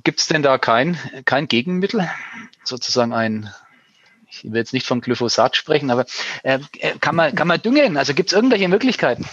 [0.04, 2.08] Gibt es denn da kein, kein Gegenmittel,
[2.62, 3.50] sozusagen ein
[4.32, 6.04] ich will jetzt nicht von Glyphosat sprechen, aber
[6.42, 7.96] äh, äh, kann, man, kann man düngen?
[7.96, 9.26] Also gibt es irgendwelche Möglichkeiten?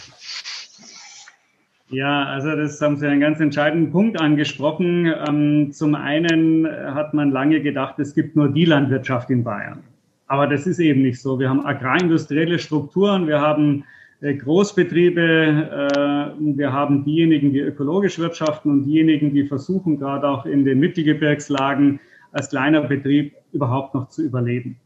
[1.92, 5.12] Ja, also das haben Sie einen ganz entscheidenden Punkt angesprochen.
[5.28, 9.84] Ähm, zum einen hat man lange gedacht, es gibt nur die Landwirtschaft in Bayern.
[10.28, 11.40] Aber das ist eben nicht so.
[11.40, 13.86] Wir haben agrarindustrielle Strukturen, wir haben
[14.22, 20.46] äh, Großbetriebe, äh, wir haben diejenigen, die ökologisch wirtschaften und diejenigen, die versuchen, gerade auch
[20.46, 22.00] in den Mittelgebirgslagen
[22.32, 24.78] als kleiner Betrieb überhaupt noch zu überleben.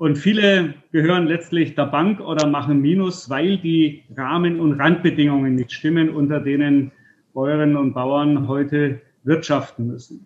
[0.00, 5.72] Und viele gehören letztlich der Bank oder machen Minus, weil die Rahmen- und Randbedingungen nicht
[5.72, 6.90] stimmen, unter denen
[7.34, 10.24] Bäuerinnen und Bauern heute wirtschaften müssen.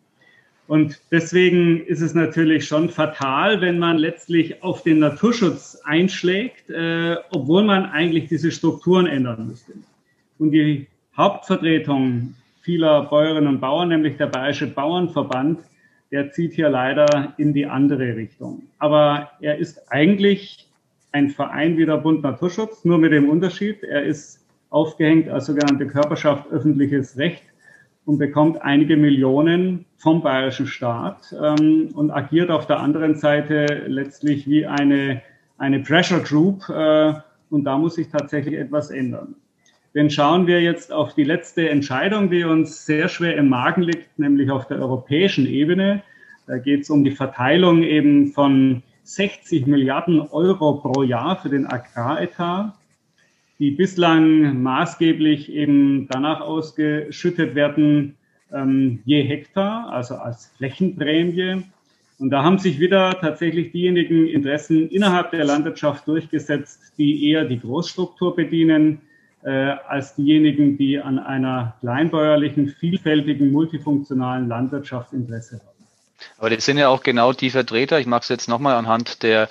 [0.68, 7.16] Und deswegen ist es natürlich schon fatal, wenn man letztlich auf den Naturschutz einschlägt, äh,
[7.32, 9.72] obwohl man eigentlich diese Strukturen ändern müsste.
[10.38, 15.58] Und die Hauptvertretung vieler Bäuerinnen und Bauern, nämlich der Bayerische Bauernverband,
[16.14, 18.62] der zieht hier leider in die andere Richtung.
[18.78, 20.70] Aber er ist eigentlich
[21.10, 25.88] ein Verein wie der Bund Naturschutz, nur mit dem Unterschied, er ist aufgehängt als sogenannte
[25.88, 27.42] Körperschaft öffentliches Recht
[28.04, 34.48] und bekommt einige Millionen vom bayerischen Staat ähm, und agiert auf der anderen Seite letztlich
[34.48, 35.20] wie eine,
[35.58, 36.68] eine Pressure Group.
[36.68, 37.14] Äh,
[37.50, 39.34] und da muss sich tatsächlich etwas ändern.
[39.94, 44.18] Denn schauen wir jetzt auf die letzte Entscheidung, die uns sehr schwer im Magen liegt,
[44.18, 46.02] nämlich auf der europäischen Ebene.
[46.46, 51.66] Da geht es um die Verteilung eben von 60 Milliarden Euro pro Jahr für den
[51.66, 52.74] Agraretat
[53.58, 58.16] die bislang maßgeblich eben danach ausgeschüttet werden,
[58.52, 61.62] ähm, je Hektar, also als Flächenprämie.
[62.18, 67.58] Und da haben sich wieder tatsächlich diejenigen Interessen innerhalb der Landwirtschaft durchgesetzt, die eher die
[67.58, 69.00] Großstruktur bedienen,
[69.44, 75.86] als diejenigen, die an einer kleinbäuerlichen, vielfältigen, multifunktionalen Landwirtschaft Interesse haben.
[76.38, 79.48] Aber das sind ja auch genau die Vertreter, ich mache es jetzt nochmal anhand der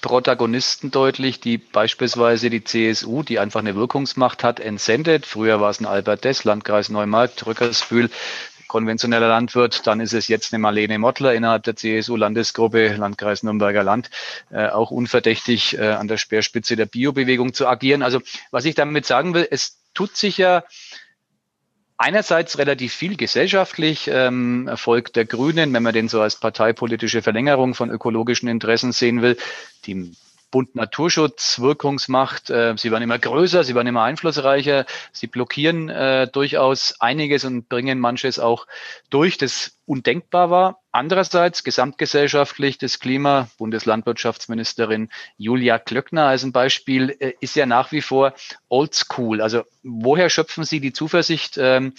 [0.00, 5.26] Protagonisten deutlich, die beispielsweise die CSU, die einfach eine Wirkungsmacht hat, entsendet.
[5.26, 8.10] Früher war es ein Albert Dess, Landkreis Neumarkt, Rückersbühl,
[8.68, 9.86] konventioneller Landwirt.
[9.86, 14.10] Dann ist es jetzt eine Marlene Mottler innerhalb der CSU-Landesgruppe, Landkreis Nürnberger Land,
[14.50, 18.02] äh, auch unverdächtig äh, an der Speerspitze der Biobewegung zu agieren.
[18.02, 20.64] Also was ich damit sagen will, es tut sich ja
[21.98, 27.74] einerseits relativ viel gesellschaftlich, ähm, Erfolg der Grünen, wenn man den so als parteipolitische Verlängerung
[27.74, 29.36] von ökologischen Interessen sehen will.
[29.86, 30.12] Die
[30.50, 32.50] Bund Naturschutz Wirkungsmacht.
[32.50, 37.68] Äh, sie werden immer größer, sie werden immer einflussreicher, sie blockieren äh, durchaus einiges und
[37.68, 38.66] bringen manches auch
[39.10, 40.80] durch, das undenkbar war.
[40.92, 48.02] Andererseits gesamtgesellschaftlich das Klima, Bundeslandwirtschaftsministerin Julia Klöckner als ein Beispiel, äh, ist ja nach wie
[48.02, 48.34] vor
[48.68, 49.40] oldschool.
[49.40, 51.94] Also woher schöpfen Sie die Zuversicht, ähm,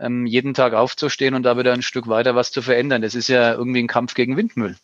[0.00, 3.02] ähm, jeden Tag aufzustehen und da wieder ein Stück weiter was zu verändern?
[3.02, 4.76] Das ist ja irgendwie ein Kampf gegen Windmüll.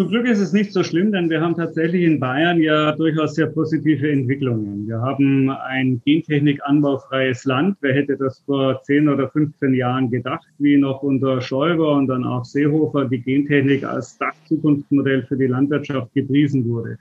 [0.00, 3.34] Zum Glück ist es nicht so schlimm, denn wir haben tatsächlich in Bayern ja durchaus
[3.34, 4.86] sehr positive Entwicklungen.
[4.86, 7.78] Wir haben ein Gentechnik-anbaufreies Land.
[7.80, 12.22] Wer hätte das vor 10 oder 15 Jahren gedacht, wie noch unter Schäuber und dann
[12.22, 16.96] auch Seehofer die Gentechnik als Dachzukunftsmodell für die Landwirtschaft gepriesen wurde.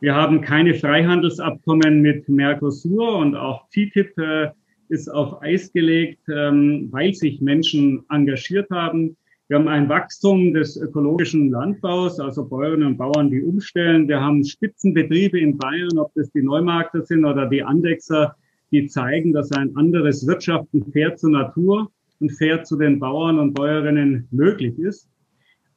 [0.00, 4.48] Wir haben keine Freihandelsabkommen mit Mercosur und auch TTIP äh,
[4.88, 9.16] ist auf Eis gelegt, ähm, weil sich Menschen engagiert haben.
[9.50, 14.06] Wir haben ein Wachstum des ökologischen Landbaus, also Bäuerinnen und Bauern, die umstellen.
[14.06, 18.36] Wir haben Spitzenbetriebe in Bayern, ob das die Neumarkter sind oder die Andexer,
[18.70, 23.54] die zeigen, dass ein anderes Wirtschaften fair zur Natur und fair zu den Bauern und
[23.54, 25.08] Bäuerinnen möglich ist.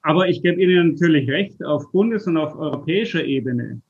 [0.04, 3.82] Aber ich gebe Ihnen natürlich recht, auf Bundes- und auf europäischer Ebene,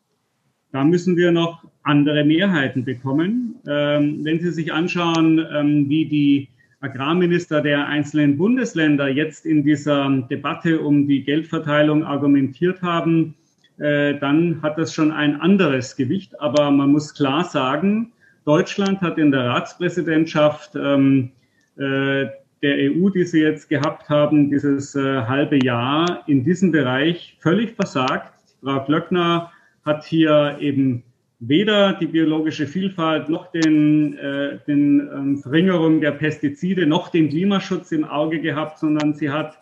[0.72, 3.56] da müssen wir noch andere Mehrheiten bekommen.
[3.68, 6.53] Ähm, wenn Sie sich anschauen, ähm, wie die
[6.84, 13.36] Agrarminister der einzelnen Bundesländer jetzt in dieser Debatte um die Geldverteilung argumentiert haben,
[13.80, 16.40] äh, dann hat das schon ein anderes Gewicht.
[16.42, 18.12] Aber man muss klar sagen,
[18.46, 21.32] Deutschland hat in der Ratspräsidentschaft ähm,
[21.78, 22.26] äh,
[22.62, 27.76] der EU, die sie jetzt gehabt haben, dieses äh, halbe Jahr in diesem Bereich völlig
[27.76, 28.34] versagt.
[28.62, 29.52] Frau Glöckner
[29.86, 31.04] hat hier eben
[31.40, 37.92] weder die biologische Vielfalt noch den, äh, den ähm, Verringerung der Pestizide noch den Klimaschutz
[37.92, 39.58] im Auge gehabt, sondern sie hat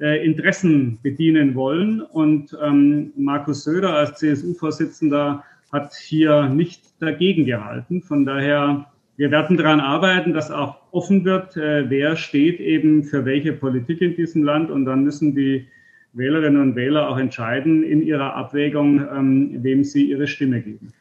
[0.00, 2.02] äh, Interessen bedienen wollen.
[2.02, 8.02] Und ähm, Markus Söder als CSU-Vorsitzender hat hier nicht dagegen gehalten.
[8.02, 13.24] Von daher, wir werden daran arbeiten, dass auch offen wird, äh, wer steht eben für
[13.24, 14.70] welche Politik in diesem Land.
[14.70, 15.66] Und dann müssen die
[16.12, 20.92] Wählerinnen und Wähler auch entscheiden in ihrer Abwägung, ähm, wem sie ihre Stimme geben.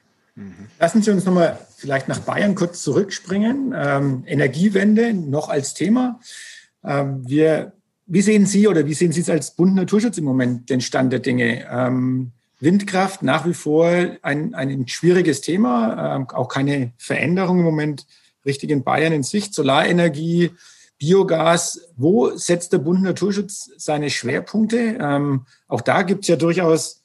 [0.80, 3.74] Lassen Sie uns nochmal vielleicht nach Bayern kurz zurückspringen.
[3.76, 6.20] Ähm, Energiewende noch als Thema.
[6.84, 7.74] Ähm, wir,
[8.08, 11.14] wie sehen Sie oder wie sehen Sie es als Bund Naturschutz im Moment den Stand
[11.14, 11.68] der Dinge?
[11.72, 13.88] Ähm, Windkraft nach wie vor
[14.22, 18.06] ein, ein schwieriges Thema, ähm, auch keine Veränderung im Moment
[18.46, 19.54] richtig in Bayern in Sicht.
[19.54, 20.52] Solarenergie,
[21.00, 24.98] Biogas, wo setzt der Bund Naturschutz seine Schwerpunkte?
[25.00, 27.01] Ähm, auch da gibt es ja durchaus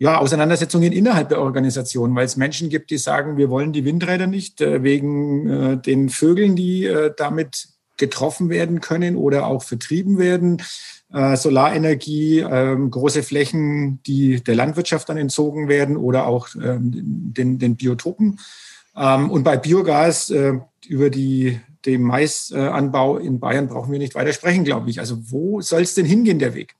[0.00, 4.26] ja, Auseinandersetzungen innerhalb der Organisation, weil es Menschen gibt, die sagen, wir wollen die Windräder
[4.26, 10.16] nicht äh, wegen äh, den Vögeln, die äh, damit getroffen werden können oder auch vertrieben
[10.16, 10.62] werden.
[11.12, 16.92] Äh, Solarenergie, ähm, große Flächen, die der Landwirtschaft dann entzogen werden oder auch ähm,
[17.34, 18.40] den, den Biotopen.
[18.96, 20.54] Ähm, und bei Biogas äh,
[20.88, 24.98] über die, den Maisanbau in Bayern brauchen wir nicht weiter sprechen, glaube ich.
[24.98, 26.74] Also wo soll es denn hingehen, der Weg?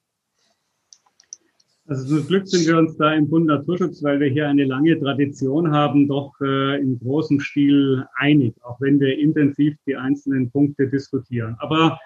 [1.91, 4.97] Also zum Glück sind wir uns da im Bund Naturschutz, weil wir hier eine lange
[5.01, 10.87] Tradition haben, doch äh, im großen Stil einig, auch wenn wir intensiv die einzelnen Punkte
[10.87, 11.57] diskutieren.
[11.59, 11.99] Aber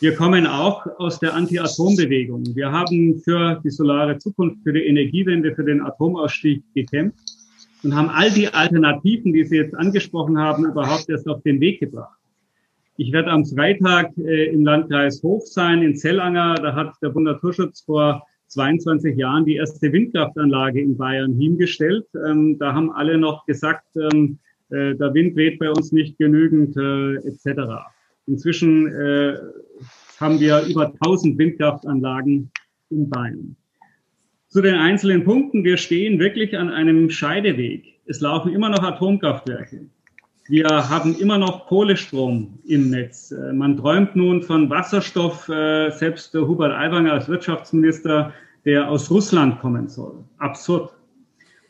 [0.00, 2.46] wir kommen auch aus der Anti-Atom-Bewegung.
[2.56, 7.20] Wir haben für die solare Zukunft, für die Energiewende, für den Atomausstieg gekämpft
[7.84, 11.78] und haben all die Alternativen, die Sie jetzt angesprochen haben, überhaupt erst auf den Weg
[11.78, 12.18] gebracht.
[12.96, 16.56] Ich werde am Freitag äh, im Landkreis Hof sein, in Zellanger.
[16.56, 22.06] Da hat der Bund Naturschutz vor 22 Jahren die erste Windkraftanlage in Bayern hingestellt.
[22.26, 24.38] Ähm, da haben alle noch gesagt, ähm,
[24.70, 27.60] äh, der Wind weht bei uns nicht genügend äh, etc.
[28.26, 29.36] Inzwischen äh,
[30.18, 32.50] haben wir über 1000 Windkraftanlagen
[32.90, 33.56] in Bayern.
[34.48, 35.64] Zu den einzelnen Punkten.
[35.64, 38.00] Wir stehen wirklich an einem Scheideweg.
[38.06, 39.86] Es laufen immer noch Atomkraftwerke.
[40.48, 43.32] Wir haben immer noch Kohlestrom im Netz.
[43.32, 48.32] Äh, man träumt nun von Wasserstoff, äh, selbst Hubert Aiwanger als Wirtschaftsminister,
[48.64, 50.24] der aus Russland kommen soll.
[50.38, 50.90] Absurd.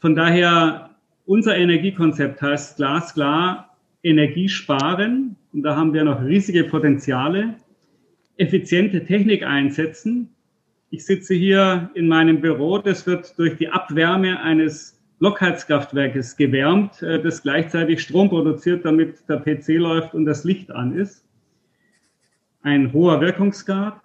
[0.00, 0.90] Von daher,
[1.26, 5.34] unser Energiekonzept heißt glasklar Energie sparen.
[5.52, 7.56] Und da haben wir noch riesige Potenziale.
[8.36, 10.28] Effiziente Technik einsetzen.
[10.90, 12.78] Ich sitze hier in meinem Büro.
[12.78, 19.38] Das wird durch die Abwärme eines Blockheizkraftwerkes gewärmt, äh, das gleichzeitig Strom produziert, damit der
[19.38, 21.24] PC läuft und das Licht an ist.
[22.62, 24.00] Ein hoher Wirkungsgrad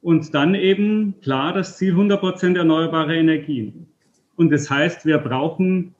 [0.00, 3.86] und dann eben klar das Ziel 100 Prozent erneuerbare Energien.
[4.36, 5.94] Und das heißt, wir brauchen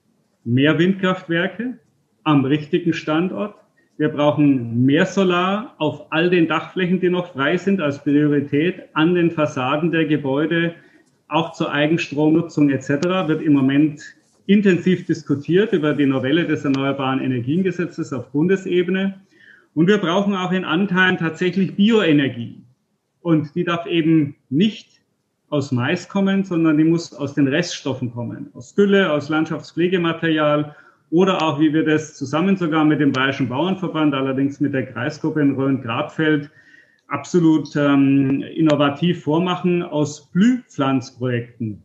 [0.45, 1.79] mehr Windkraftwerke
[2.25, 3.55] am richtigen Standort.
[3.97, 9.15] Wir brauchen mehr Solar auf all den Dachflächen, die noch frei sind, als Priorität an
[9.15, 10.75] den Fassaden der Gebäude,
[11.29, 12.89] auch zur Eigenstromnutzung etc.
[13.27, 14.03] wird im Moment
[14.47, 19.21] intensiv diskutiert über die Novelle des Erneuerbaren Energiengesetzes auf Bundesebene.
[19.75, 22.63] Und wir brauchen auch in Anteilen tatsächlich Bioenergie.
[23.21, 25.01] Und die darf eben nicht
[25.49, 28.51] aus Mais kommen, sondern die muss aus den Reststoffen kommen.
[28.55, 30.75] Aus Gülle, aus Landschaftspflegematerial
[31.11, 35.41] oder auch, wie wir das zusammen sogar mit dem Bayerischen Bauernverband, allerdings mit der Kreisgruppe
[35.41, 36.51] in Rhön-Grabfeld,
[37.09, 41.83] absolut ähm, innovativ vormachen, aus Blühpflanzprojekten.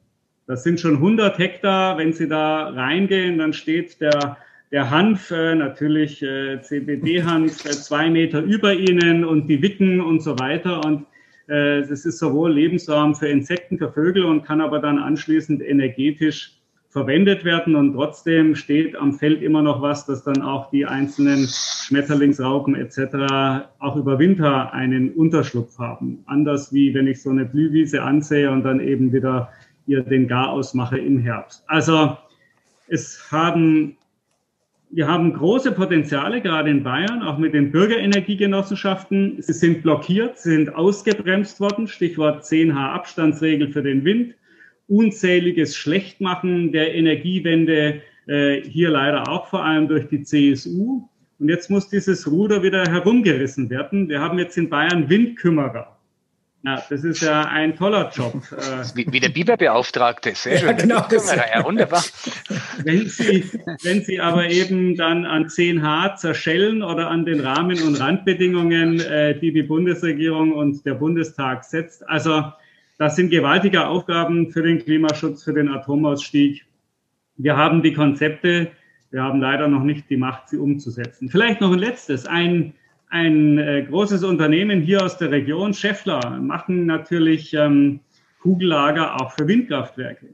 [0.49, 1.99] Das sind schon 100 Hektar.
[1.99, 4.35] Wenn Sie da reingehen, dann steht der,
[4.71, 10.23] der Hanf, äh, natürlich äh, CBD-Hanf, äh, zwei Meter über Ihnen und die Wicken und
[10.23, 10.83] so weiter.
[10.83, 11.05] Und
[11.45, 16.59] äh, das ist sowohl Lebensraum für Insekten, für Vögel und kann aber dann anschließend energetisch
[16.89, 21.47] verwendet werden und trotzdem steht am Feld immer noch was, dass dann auch die einzelnen
[21.47, 23.67] Schmetterlingsraupen etc.
[23.77, 26.23] auch über Winter einen Unterschlupf haben.
[26.25, 29.49] Anders wie wenn ich so eine Blühwiese ansehe und dann eben wieder
[29.89, 31.63] ihr den Garaus mache im Herbst.
[31.67, 32.15] Also
[32.87, 33.97] es haben,
[34.91, 39.41] wir haben große Potenziale, gerade in Bayern, auch mit den Bürgerenergiegenossenschaften.
[39.41, 44.35] Sie sind blockiert, sie sind ausgebremst worden, Stichwort 10H Abstandsregel für den Wind,
[44.87, 51.07] unzähliges Schlechtmachen der Energiewende, äh, hier leider auch vor allem durch die CSU.
[51.39, 54.09] Und jetzt muss dieses Ruder wieder herumgerissen werden.
[54.09, 55.98] Wir haben jetzt in Bayern Windkümmerer.
[56.61, 58.33] Ja, das ist ja ein toller Job.
[58.93, 60.67] Wie, wie der Biberbeauftragte, sehr schön.
[60.67, 62.03] Ja, genau, das ja, wunderbar.
[62.83, 63.45] Wenn Sie,
[63.83, 69.39] wenn Sie aber eben dann an 10H zerschellen oder an den Rahmen- und Randbedingungen, äh,
[69.39, 72.51] die die Bundesregierung und der Bundestag setzt, also
[72.97, 76.65] das sind gewaltige Aufgaben für den Klimaschutz, für den Atomausstieg.
[77.37, 78.71] Wir haben die Konzepte,
[79.11, 81.29] wir haben leider noch nicht die Macht, sie umzusetzen.
[81.29, 82.73] Vielleicht noch ein letztes, ein
[83.09, 87.99] ein äh, großes Unternehmen hier aus der Region, Scheffler, machen natürlich ähm,
[88.41, 90.27] Kugellager auch für Windkraftwerke.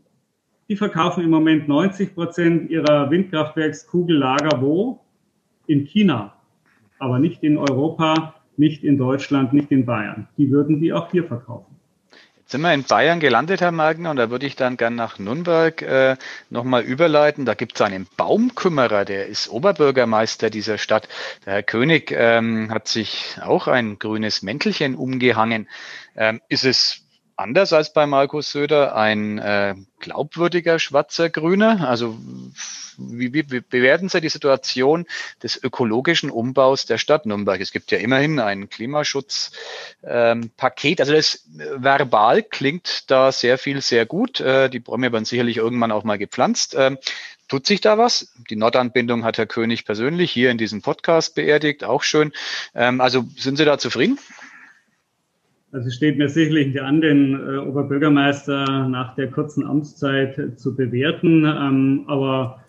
[0.67, 5.01] Die verkaufen im Moment 90 Prozent ihrer Windkraftwerkskugellager wo?
[5.67, 6.33] In China,
[6.99, 10.27] aber nicht in Europa, nicht in Deutschland, nicht in Bayern.
[10.37, 11.74] Die würden die auch hier verkaufen
[12.47, 15.81] sind wir in Bayern gelandet, Herr Magner, und da würde ich dann gern nach Nürnberg
[15.81, 16.15] äh,
[16.49, 17.45] nochmal überleiten.
[17.45, 21.07] Da gibt es einen Baumkümmerer, der ist Oberbürgermeister dieser Stadt.
[21.45, 25.67] Der Herr König ähm, hat sich auch ein grünes Mäntelchen umgehangen.
[26.15, 27.04] Ähm, ist es
[27.37, 31.87] anders als bei Markus Söder ein äh, glaubwürdiger schwarzer Grüner?
[31.87, 32.17] Also
[32.97, 35.05] wie, wie, wie bewerten Sie die Situation
[35.43, 37.59] des ökologischen Umbaus der Stadt Nürnberg?
[37.59, 39.51] Es gibt ja immerhin ein Klimaschutzpaket.
[40.03, 40.51] Ähm,
[40.99, 44.39] also das verbal klingt da sehr viel, sehr gut.
[44.39, 46.75] Äh, die Bäume werden sicherlich irgendwann auch mal gepflanzt.
[46.77, 46.97] Ähm,
[47.47, 48.33] tut sich da was?
[48.49, 52.31] Die Nordanbindung hat Herr König persönlich hier in diesem Podcast beerdigt, auch schön.
[52.73, 54.19] Ähm, also sind Sie da zufrieden?
[55.75, 60.55] Also es steht mir sicherlich nicht an, den äh, Oberbürgermeister nach der kurzen Amtszeit äh,
[60.55, 61.43] zu bewerten.
[61.43, 62.63] Ähm, aber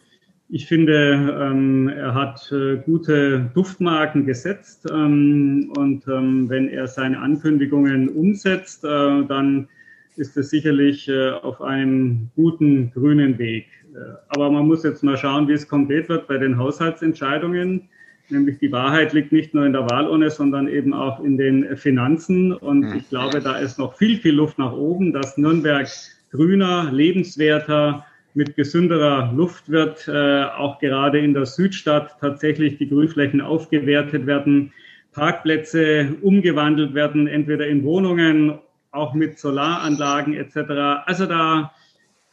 [0.49, 4.89] ich finde, ähm, er hat äh, gute Duftmarken gesetzt.
[4.91, 8.89] Ähm, und ähm, wenn er seine Ankündigungen umsetzt, äh,
[9.29, 9.69] dann
[10.17, 13.67] ist es sicherlich äh, auf einem guten grünen Weg.
[13.95, 13.99] Äh,
[14.31, 17.89] aber man muss jetzt mal schauen, wie es konkret wird bei den Haushaltsentscheidungen.
[18.29, 22.53] Nämlich die Wahrheit liegt nicht nur in der Wahlurne, sondern eben auch in den Finanzen.
[22.53, 22.97] Und mhm.
[22.97, 25.89] ich glaube, da ist noch viel, viel Luft nach oben, dass Nürnberg
[26.31, 28.05] grüner, lebenswerter,
[28.37, 34.73] mit gesünderer Luft wird, äh, auch gerade in der Südstadt tatsächlich die Grünflächen aufgewertet werden,
[35.13, 38.59] Parkplätze umgewandelt werden, entweder in Wohnungen,
[38.91, 41.05] auch mit Solaranlagen etc.
[41.07, 41.73] Also da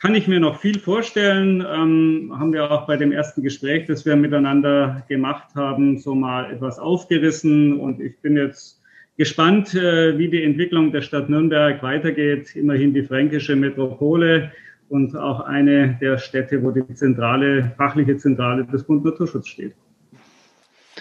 [0.03, 1.61] kann ich mir noch viel vorstellen.
[1.61, 6.51] Ähm, haben wir auch bei dem ersten Gespräch, das wir miteinander gemacht haben, so mal
[6.51, 7.79] etwas aufgerissen.
[7.79, 8.81] Und ich bin jetzt
[9.15, 12.53] gespannt, äh, wie die Entwicklung der Stadt Nürnberg weitergeht.
[12.53, 14.51] Immerhin die fränkische Metropole
[14.89, 19.73] und auch eine der Städte, wo die zentrale, fachliche Zentrale des Bund Naturschutz steht.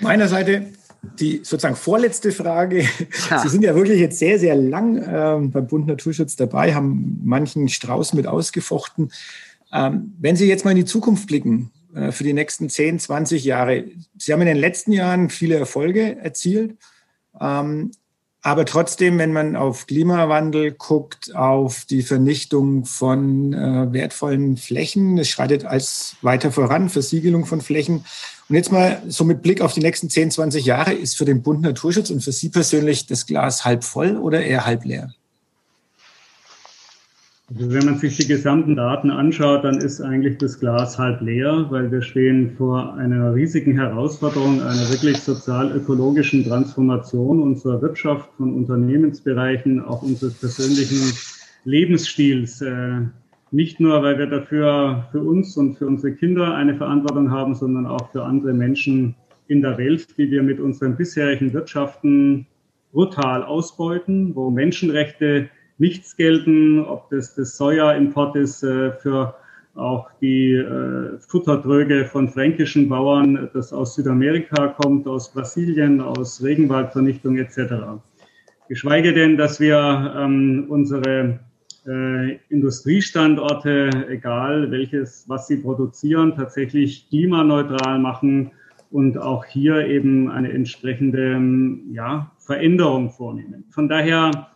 [0.01, 0.67] Meiner Seite
[1.03, 2.85] die sozusagen vorletzte Frage.
[3.31, 3.39] Ja.
[3.41, 7.69] Sie sind ja wirklich jetzt sehr, sehr lang äh, beim Bund Naturschutz dabei, haben manchen
[7.69, 9.13] Strauß mit ausgefochten.
[9.73, 13.45] Ähm, wenn Sie jetzt mal in die Zukunft blicken, äh, für die nächsten 10, 20
[13.45, 13.85] Jahre,
[14.17, 16.77] Sie haben in den letzten Jahren viele Erfolge erzielt.
[17.41, 17.93] Ähm,
[18.45, 25.29] aber trotzdem, wenn man auf Klimawandel guckt, auf die Vernichtung von äh, wertvollen Flächen, es
[25.29, 28.05] schreitet als weiter voran, Versiegelung von Flächen.
[28.49, 31.43] Und jetzt mal so mit Blick auf die nächsten 10, 20 Jahre, ist für den
[31.43, 35.15] Bund Naturschutz und für Sie persönlich das Glas halb voll oder eher halb leer?
[37.55, 41.67] Also wenn man sich die gesamten Daten anschaut, dann ist eigentlich das Glas halb leer,
[41.69, 49.85] weil wir stehen vor einer riesigen Herausforderung, einer wirklich sozial-ökologischen Transformation unserer Wirtschaft, von Unternehmensbereichen,
[49.85, 51.13] auch unseres persönlichen
[51.65, 52.63] Lebensstils.
[52.63, 53.01] Äh,
[53.51, 57.87] nicht nur, weil wir dafür für uns und für unsere Kinder eine Verantwortung haben, sondern
[57.87, 59.15] auch für andere Menschen
[59.49, 62.47] in der Welt, die wir mit unseren bisherigen Wirtschaften
[62.93, 65.51] brutal ausbeuten, wo Menschenrechte
[65.83, 69.35] nichts gelten, ob das das Sojaimport ist äh, für
[69.75, 77.37] auch die äh, Futtertröge von fränkischen Bauern, das aus Südamerika kommt, aus Brasilien, aus Regenwaldvernichtung
[77.39, 77.75] etc.
[78.69, 81.41] Geschweige denn, dass wir ähm, unsere
[81.87, 88.53] äh, Industriestandorte, egal welches, was sie produzieren, tatsächlich klimaneutral machen
[88.93, 91.41] und auch hier eben eine entsprechende
[91.93, 93.65] ja, Veränderung vornehmen.
[93.71, 94.52] Von daher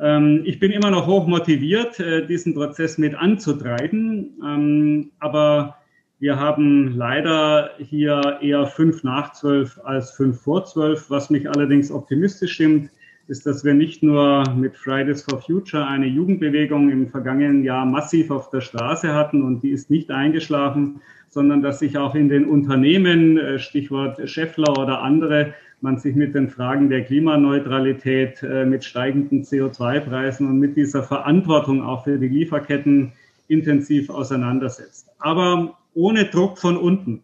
[0.00, 4.38] ich bin immer noch hoch motiviert, äh, diesen Prozess mit anzutreiben.
[4.44, 5.76] Ähm, aber
[6.20, 11.10] wir haben leider hier eher fünf nach zwölf als fünf vor zwölf.
[11.10, 12.90] Was mich allerdings optimistisch stimmt,
[13.28, 18.30] ist, dass wir nicht nur mit Fridays for Future eine Jugendbewegung im vergangenen Jahr massiv
[18.30, 22.46] auf der Straße hatten und die ist nicht eingeschlafen, sondern dass sich auch in den
[22.46, 28.84] Unternehmen, äh, Stichwort Scheffler oder andere, man sich mit den Fragen der Klimaneutralität, äh, mit
[28.84, 33.12] steigenden CO2-Preisen und mit dieser Verantwortung auch für die Lieferketten
[33.48, 35.08] intensiv auseinandersetzt.
[35.18, 37.22] Aber ohne Druck von unten,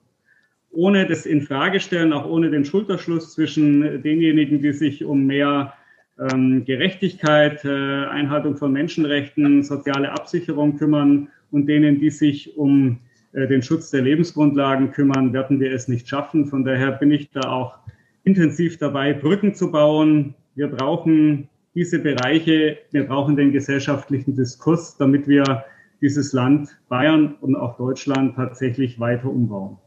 [0.70, 5.74] ohne das Infragestellen, auch ohne den Schulterschluss zwischen denjenigen, die sich um mehr
[6.18, 12.98] ähm, Gerechtigkeit, äh, Einhaltung von Menschenrechten, soziale Absicherung kümmern und denen, die sich um
[13.32, 16.46] äh, den Schutz der Lebensgrundlagen kümmern, werden wir es nicht schaffen.
[16.46, 17.78] Von daher bin ich da auch
[18.24, 20.34] intensiv dabei, Brücken zu bauen.
[20.54, 25.64] Wir brauchen diese Bereiche, wir brauchen den gesellschaftlichen Diskurs, damit wir
[26.00, 29.78] dieses Land Bayern und auch Deutschland tatsächlich weiter umbauen.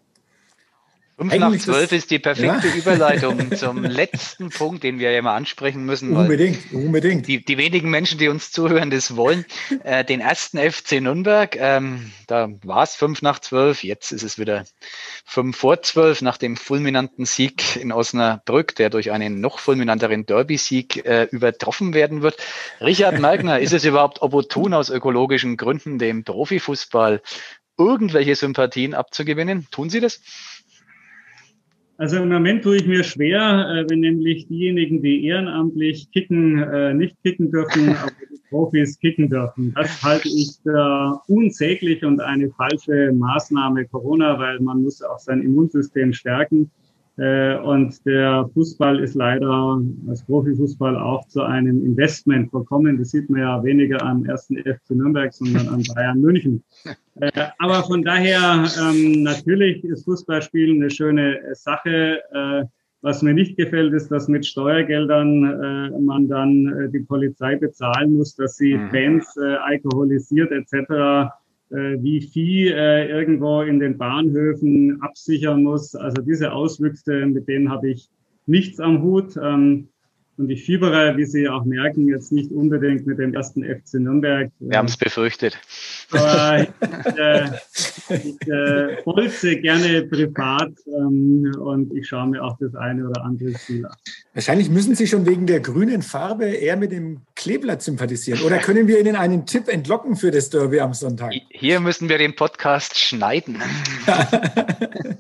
[1.18, 2.76] 5 nach 12 ist die perfekte ja.
[2.76, 6.16] Überleitung zum letzten Punkt, den wir ja mal ansprechen müssen.
[6.16, 7.28] Unbedingt, unbedingt.
[7.28, 9.46] Die, die wenigen Menschen, die uns zuhören, das wollen.
[9.84, 14.40] Äh, den ersten FC Nürnberg, ähm, da war es 5 nach 12, jetzt ist es
[14.40, 14.66] wieder
[15.26, 21.06] 5 vor 12 nach dem fulminanten Sieg in Osnabrück, der durch einen noch fulminanteren Derby-Sieg
[21.06, 22.38] äh, übertroffen werden wird.
[22.82, 27.22] Richard Merkner, ist es überhaupt opportun aus ökologischen Gründen dem Profifußball
[27.78, 29.68] irgendwelche Sympathien abzugewinnen?
[29.72, 30.22] Tun Sie das?
[32.00, 36.94] Also im Moment tue ich mir schwer, äh, wenn nämlich diejenigen, die ehrenamtlich kicken, äh,
[36.94, 39.74] nicht kicken dürfen, aber die Profis kicken dürfen.
[39.76, 45.42] Das halte ich für unsäglich und eine falsche Maßnahme Corona, weil man muss auch sein
[45.42, 46.70] Immunsystem stärken.
[47.18, 52.98] Äh, und der Fußball ist leider als Profifußball auch zu einem Investment verkommen.
[52.98, 56.64] Das sieht man ja weniger am ersten FC Nürnberg, sondern an Bayern München.
[57.20, 62.20] Äh, aber von daher, ähm, natürlich ist Fußballspielen eine schöne Sache.
[62.32, 62.66] Äh,
[63.02, 68.58] was mir nicht gefällt, ist, dass mit Steuergeldern man dann die Polizei bezahlen muss, dass
[68.58, 68.90] sie mhm.
[68.90, 71.26] Fans alkoholisiert etc äh,
[71.70, 75.96] wie Vieh äh, irgendwo in den Bahnhöfen absichern muss.
[75.96, 78.10] Also diese Auswüchse, mit denen habe ich
[78.46, 79.38] nichts am Hut.
[79.42, 79.90] Ähm,
[80.38, 84.52] und ich fiebere, wie Sie auch merken, jetzt nicht unbedingt mit dem ersten FC Nürnberg.
[84.60, 85.58] Wir haben es befürchtet.
[86.12, 87.50] Aber ich, äh,
[88.10, 93.58] ich äh, bolze gerne privat ähm, und ich schaue mir auch das eine oder andere
[93.58, 93.96] Spiel an.
[94.34, 98.42] Wahrscheinlich müssen Sie schon wegen der grünen Farbe eher mit dem Kleeblatt sympathisieren.
[98.44, 101.34] Oder können wir Ihnen einen Tipp entlocken für das Derby am Sonntag?
[101.50, 103.58] Hier müssen wir den Podcast schneiden.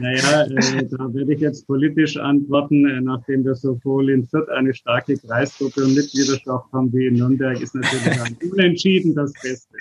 [0.00, 4.74] naja, äh, da werde ich jetzt politisch antworten, äh, nachdem wir sowohl in Fürth eine
[4.74, 9.76] starke Kreisgruppe und Mitgliedschaft haben wie in Nürnberg, ist natürlich ein Unentschieden das Beste.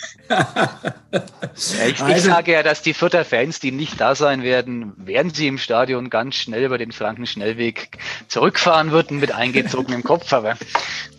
[1.56, 5.32] ich, also, ich sage ja, dass die Fürther Fans, die nicht da sein werden, werden
[5.32, 7.98] sie im Stadion ganz schnell über den Frankenschnellweg
[8.28, 10.58] zurückfahren würden mit eingezogenem Kopf, aber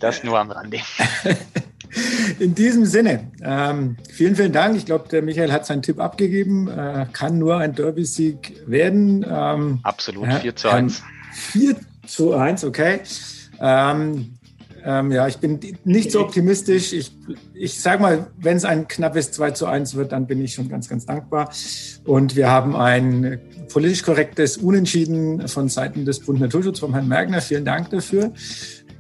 [0.00, 0.78] das nur am Rande.
[2.38, 4.76] In diesem Sinne, ähm, vielen, vielen Dank.
[4.76, 6.68] Ich glaube, der Michael hat seinen Tipp abgegeben.
[6.68, 9.24] Äh, kann nur ein Derby-Sieg werden.
[9.28, 11.02] Ähm, Absolut, 4 zu 1.
[11.32, 11.76] 4
[12.08, 13.00] zu 1, okay.
[13.60, 14.38] Ähm,
[14.84, 16.92] ähm, ja, ich bin nicht so optimistisch.
[16.92, 17.12] Ich,
[17.52, 20.68] ich sage mal, wenn es ein knappes 2 zu 1 wird, dann bin ich schon
[20.68, 21.50] ganz, ganz dankbar.
[22.04, 27.40] Und wir haben ein politisch korrektes Unentschieden von Seiten des Bund Naturschutz vom Herrn Mergner.
[27.40, 28.32] Vielen Dank dafür.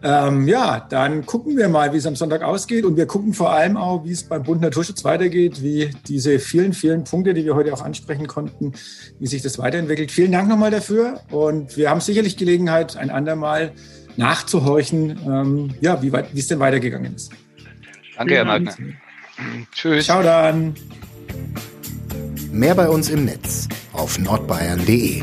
[0.00, 2.84] Ähm, ja, dann gucken wir mal, wie es am Sonntag ausgeht.
[2.84, 6.72] Und wir gucken vor allem auch, wie es beim Bund Naturschutz weitergeht, wie diese vielen,
[6.72, 8.72] vielen Punkte, die wir heute auch ansprechen konnten,
[9.18, 10.12] wie sich das weiterentwickelt.
[10.12, 11.20] Vielen Dank nochmal dafür.
[11.30, 13.72] Und wir haben sicherlich Gelegenheit, ein andermal
[14.16, 17.32] nachzuhorchen, ähm, ja, wie, weit, wie es denn weitergegangen ist.
[18.16, 18.74] Danke, Herr Magner.
[19.72, 20.04] Tschüss.
[20.04, 20.74] Ciao dann.
[22.52, 25.22] Mehr bei uns im Netz auf nordbayern.de.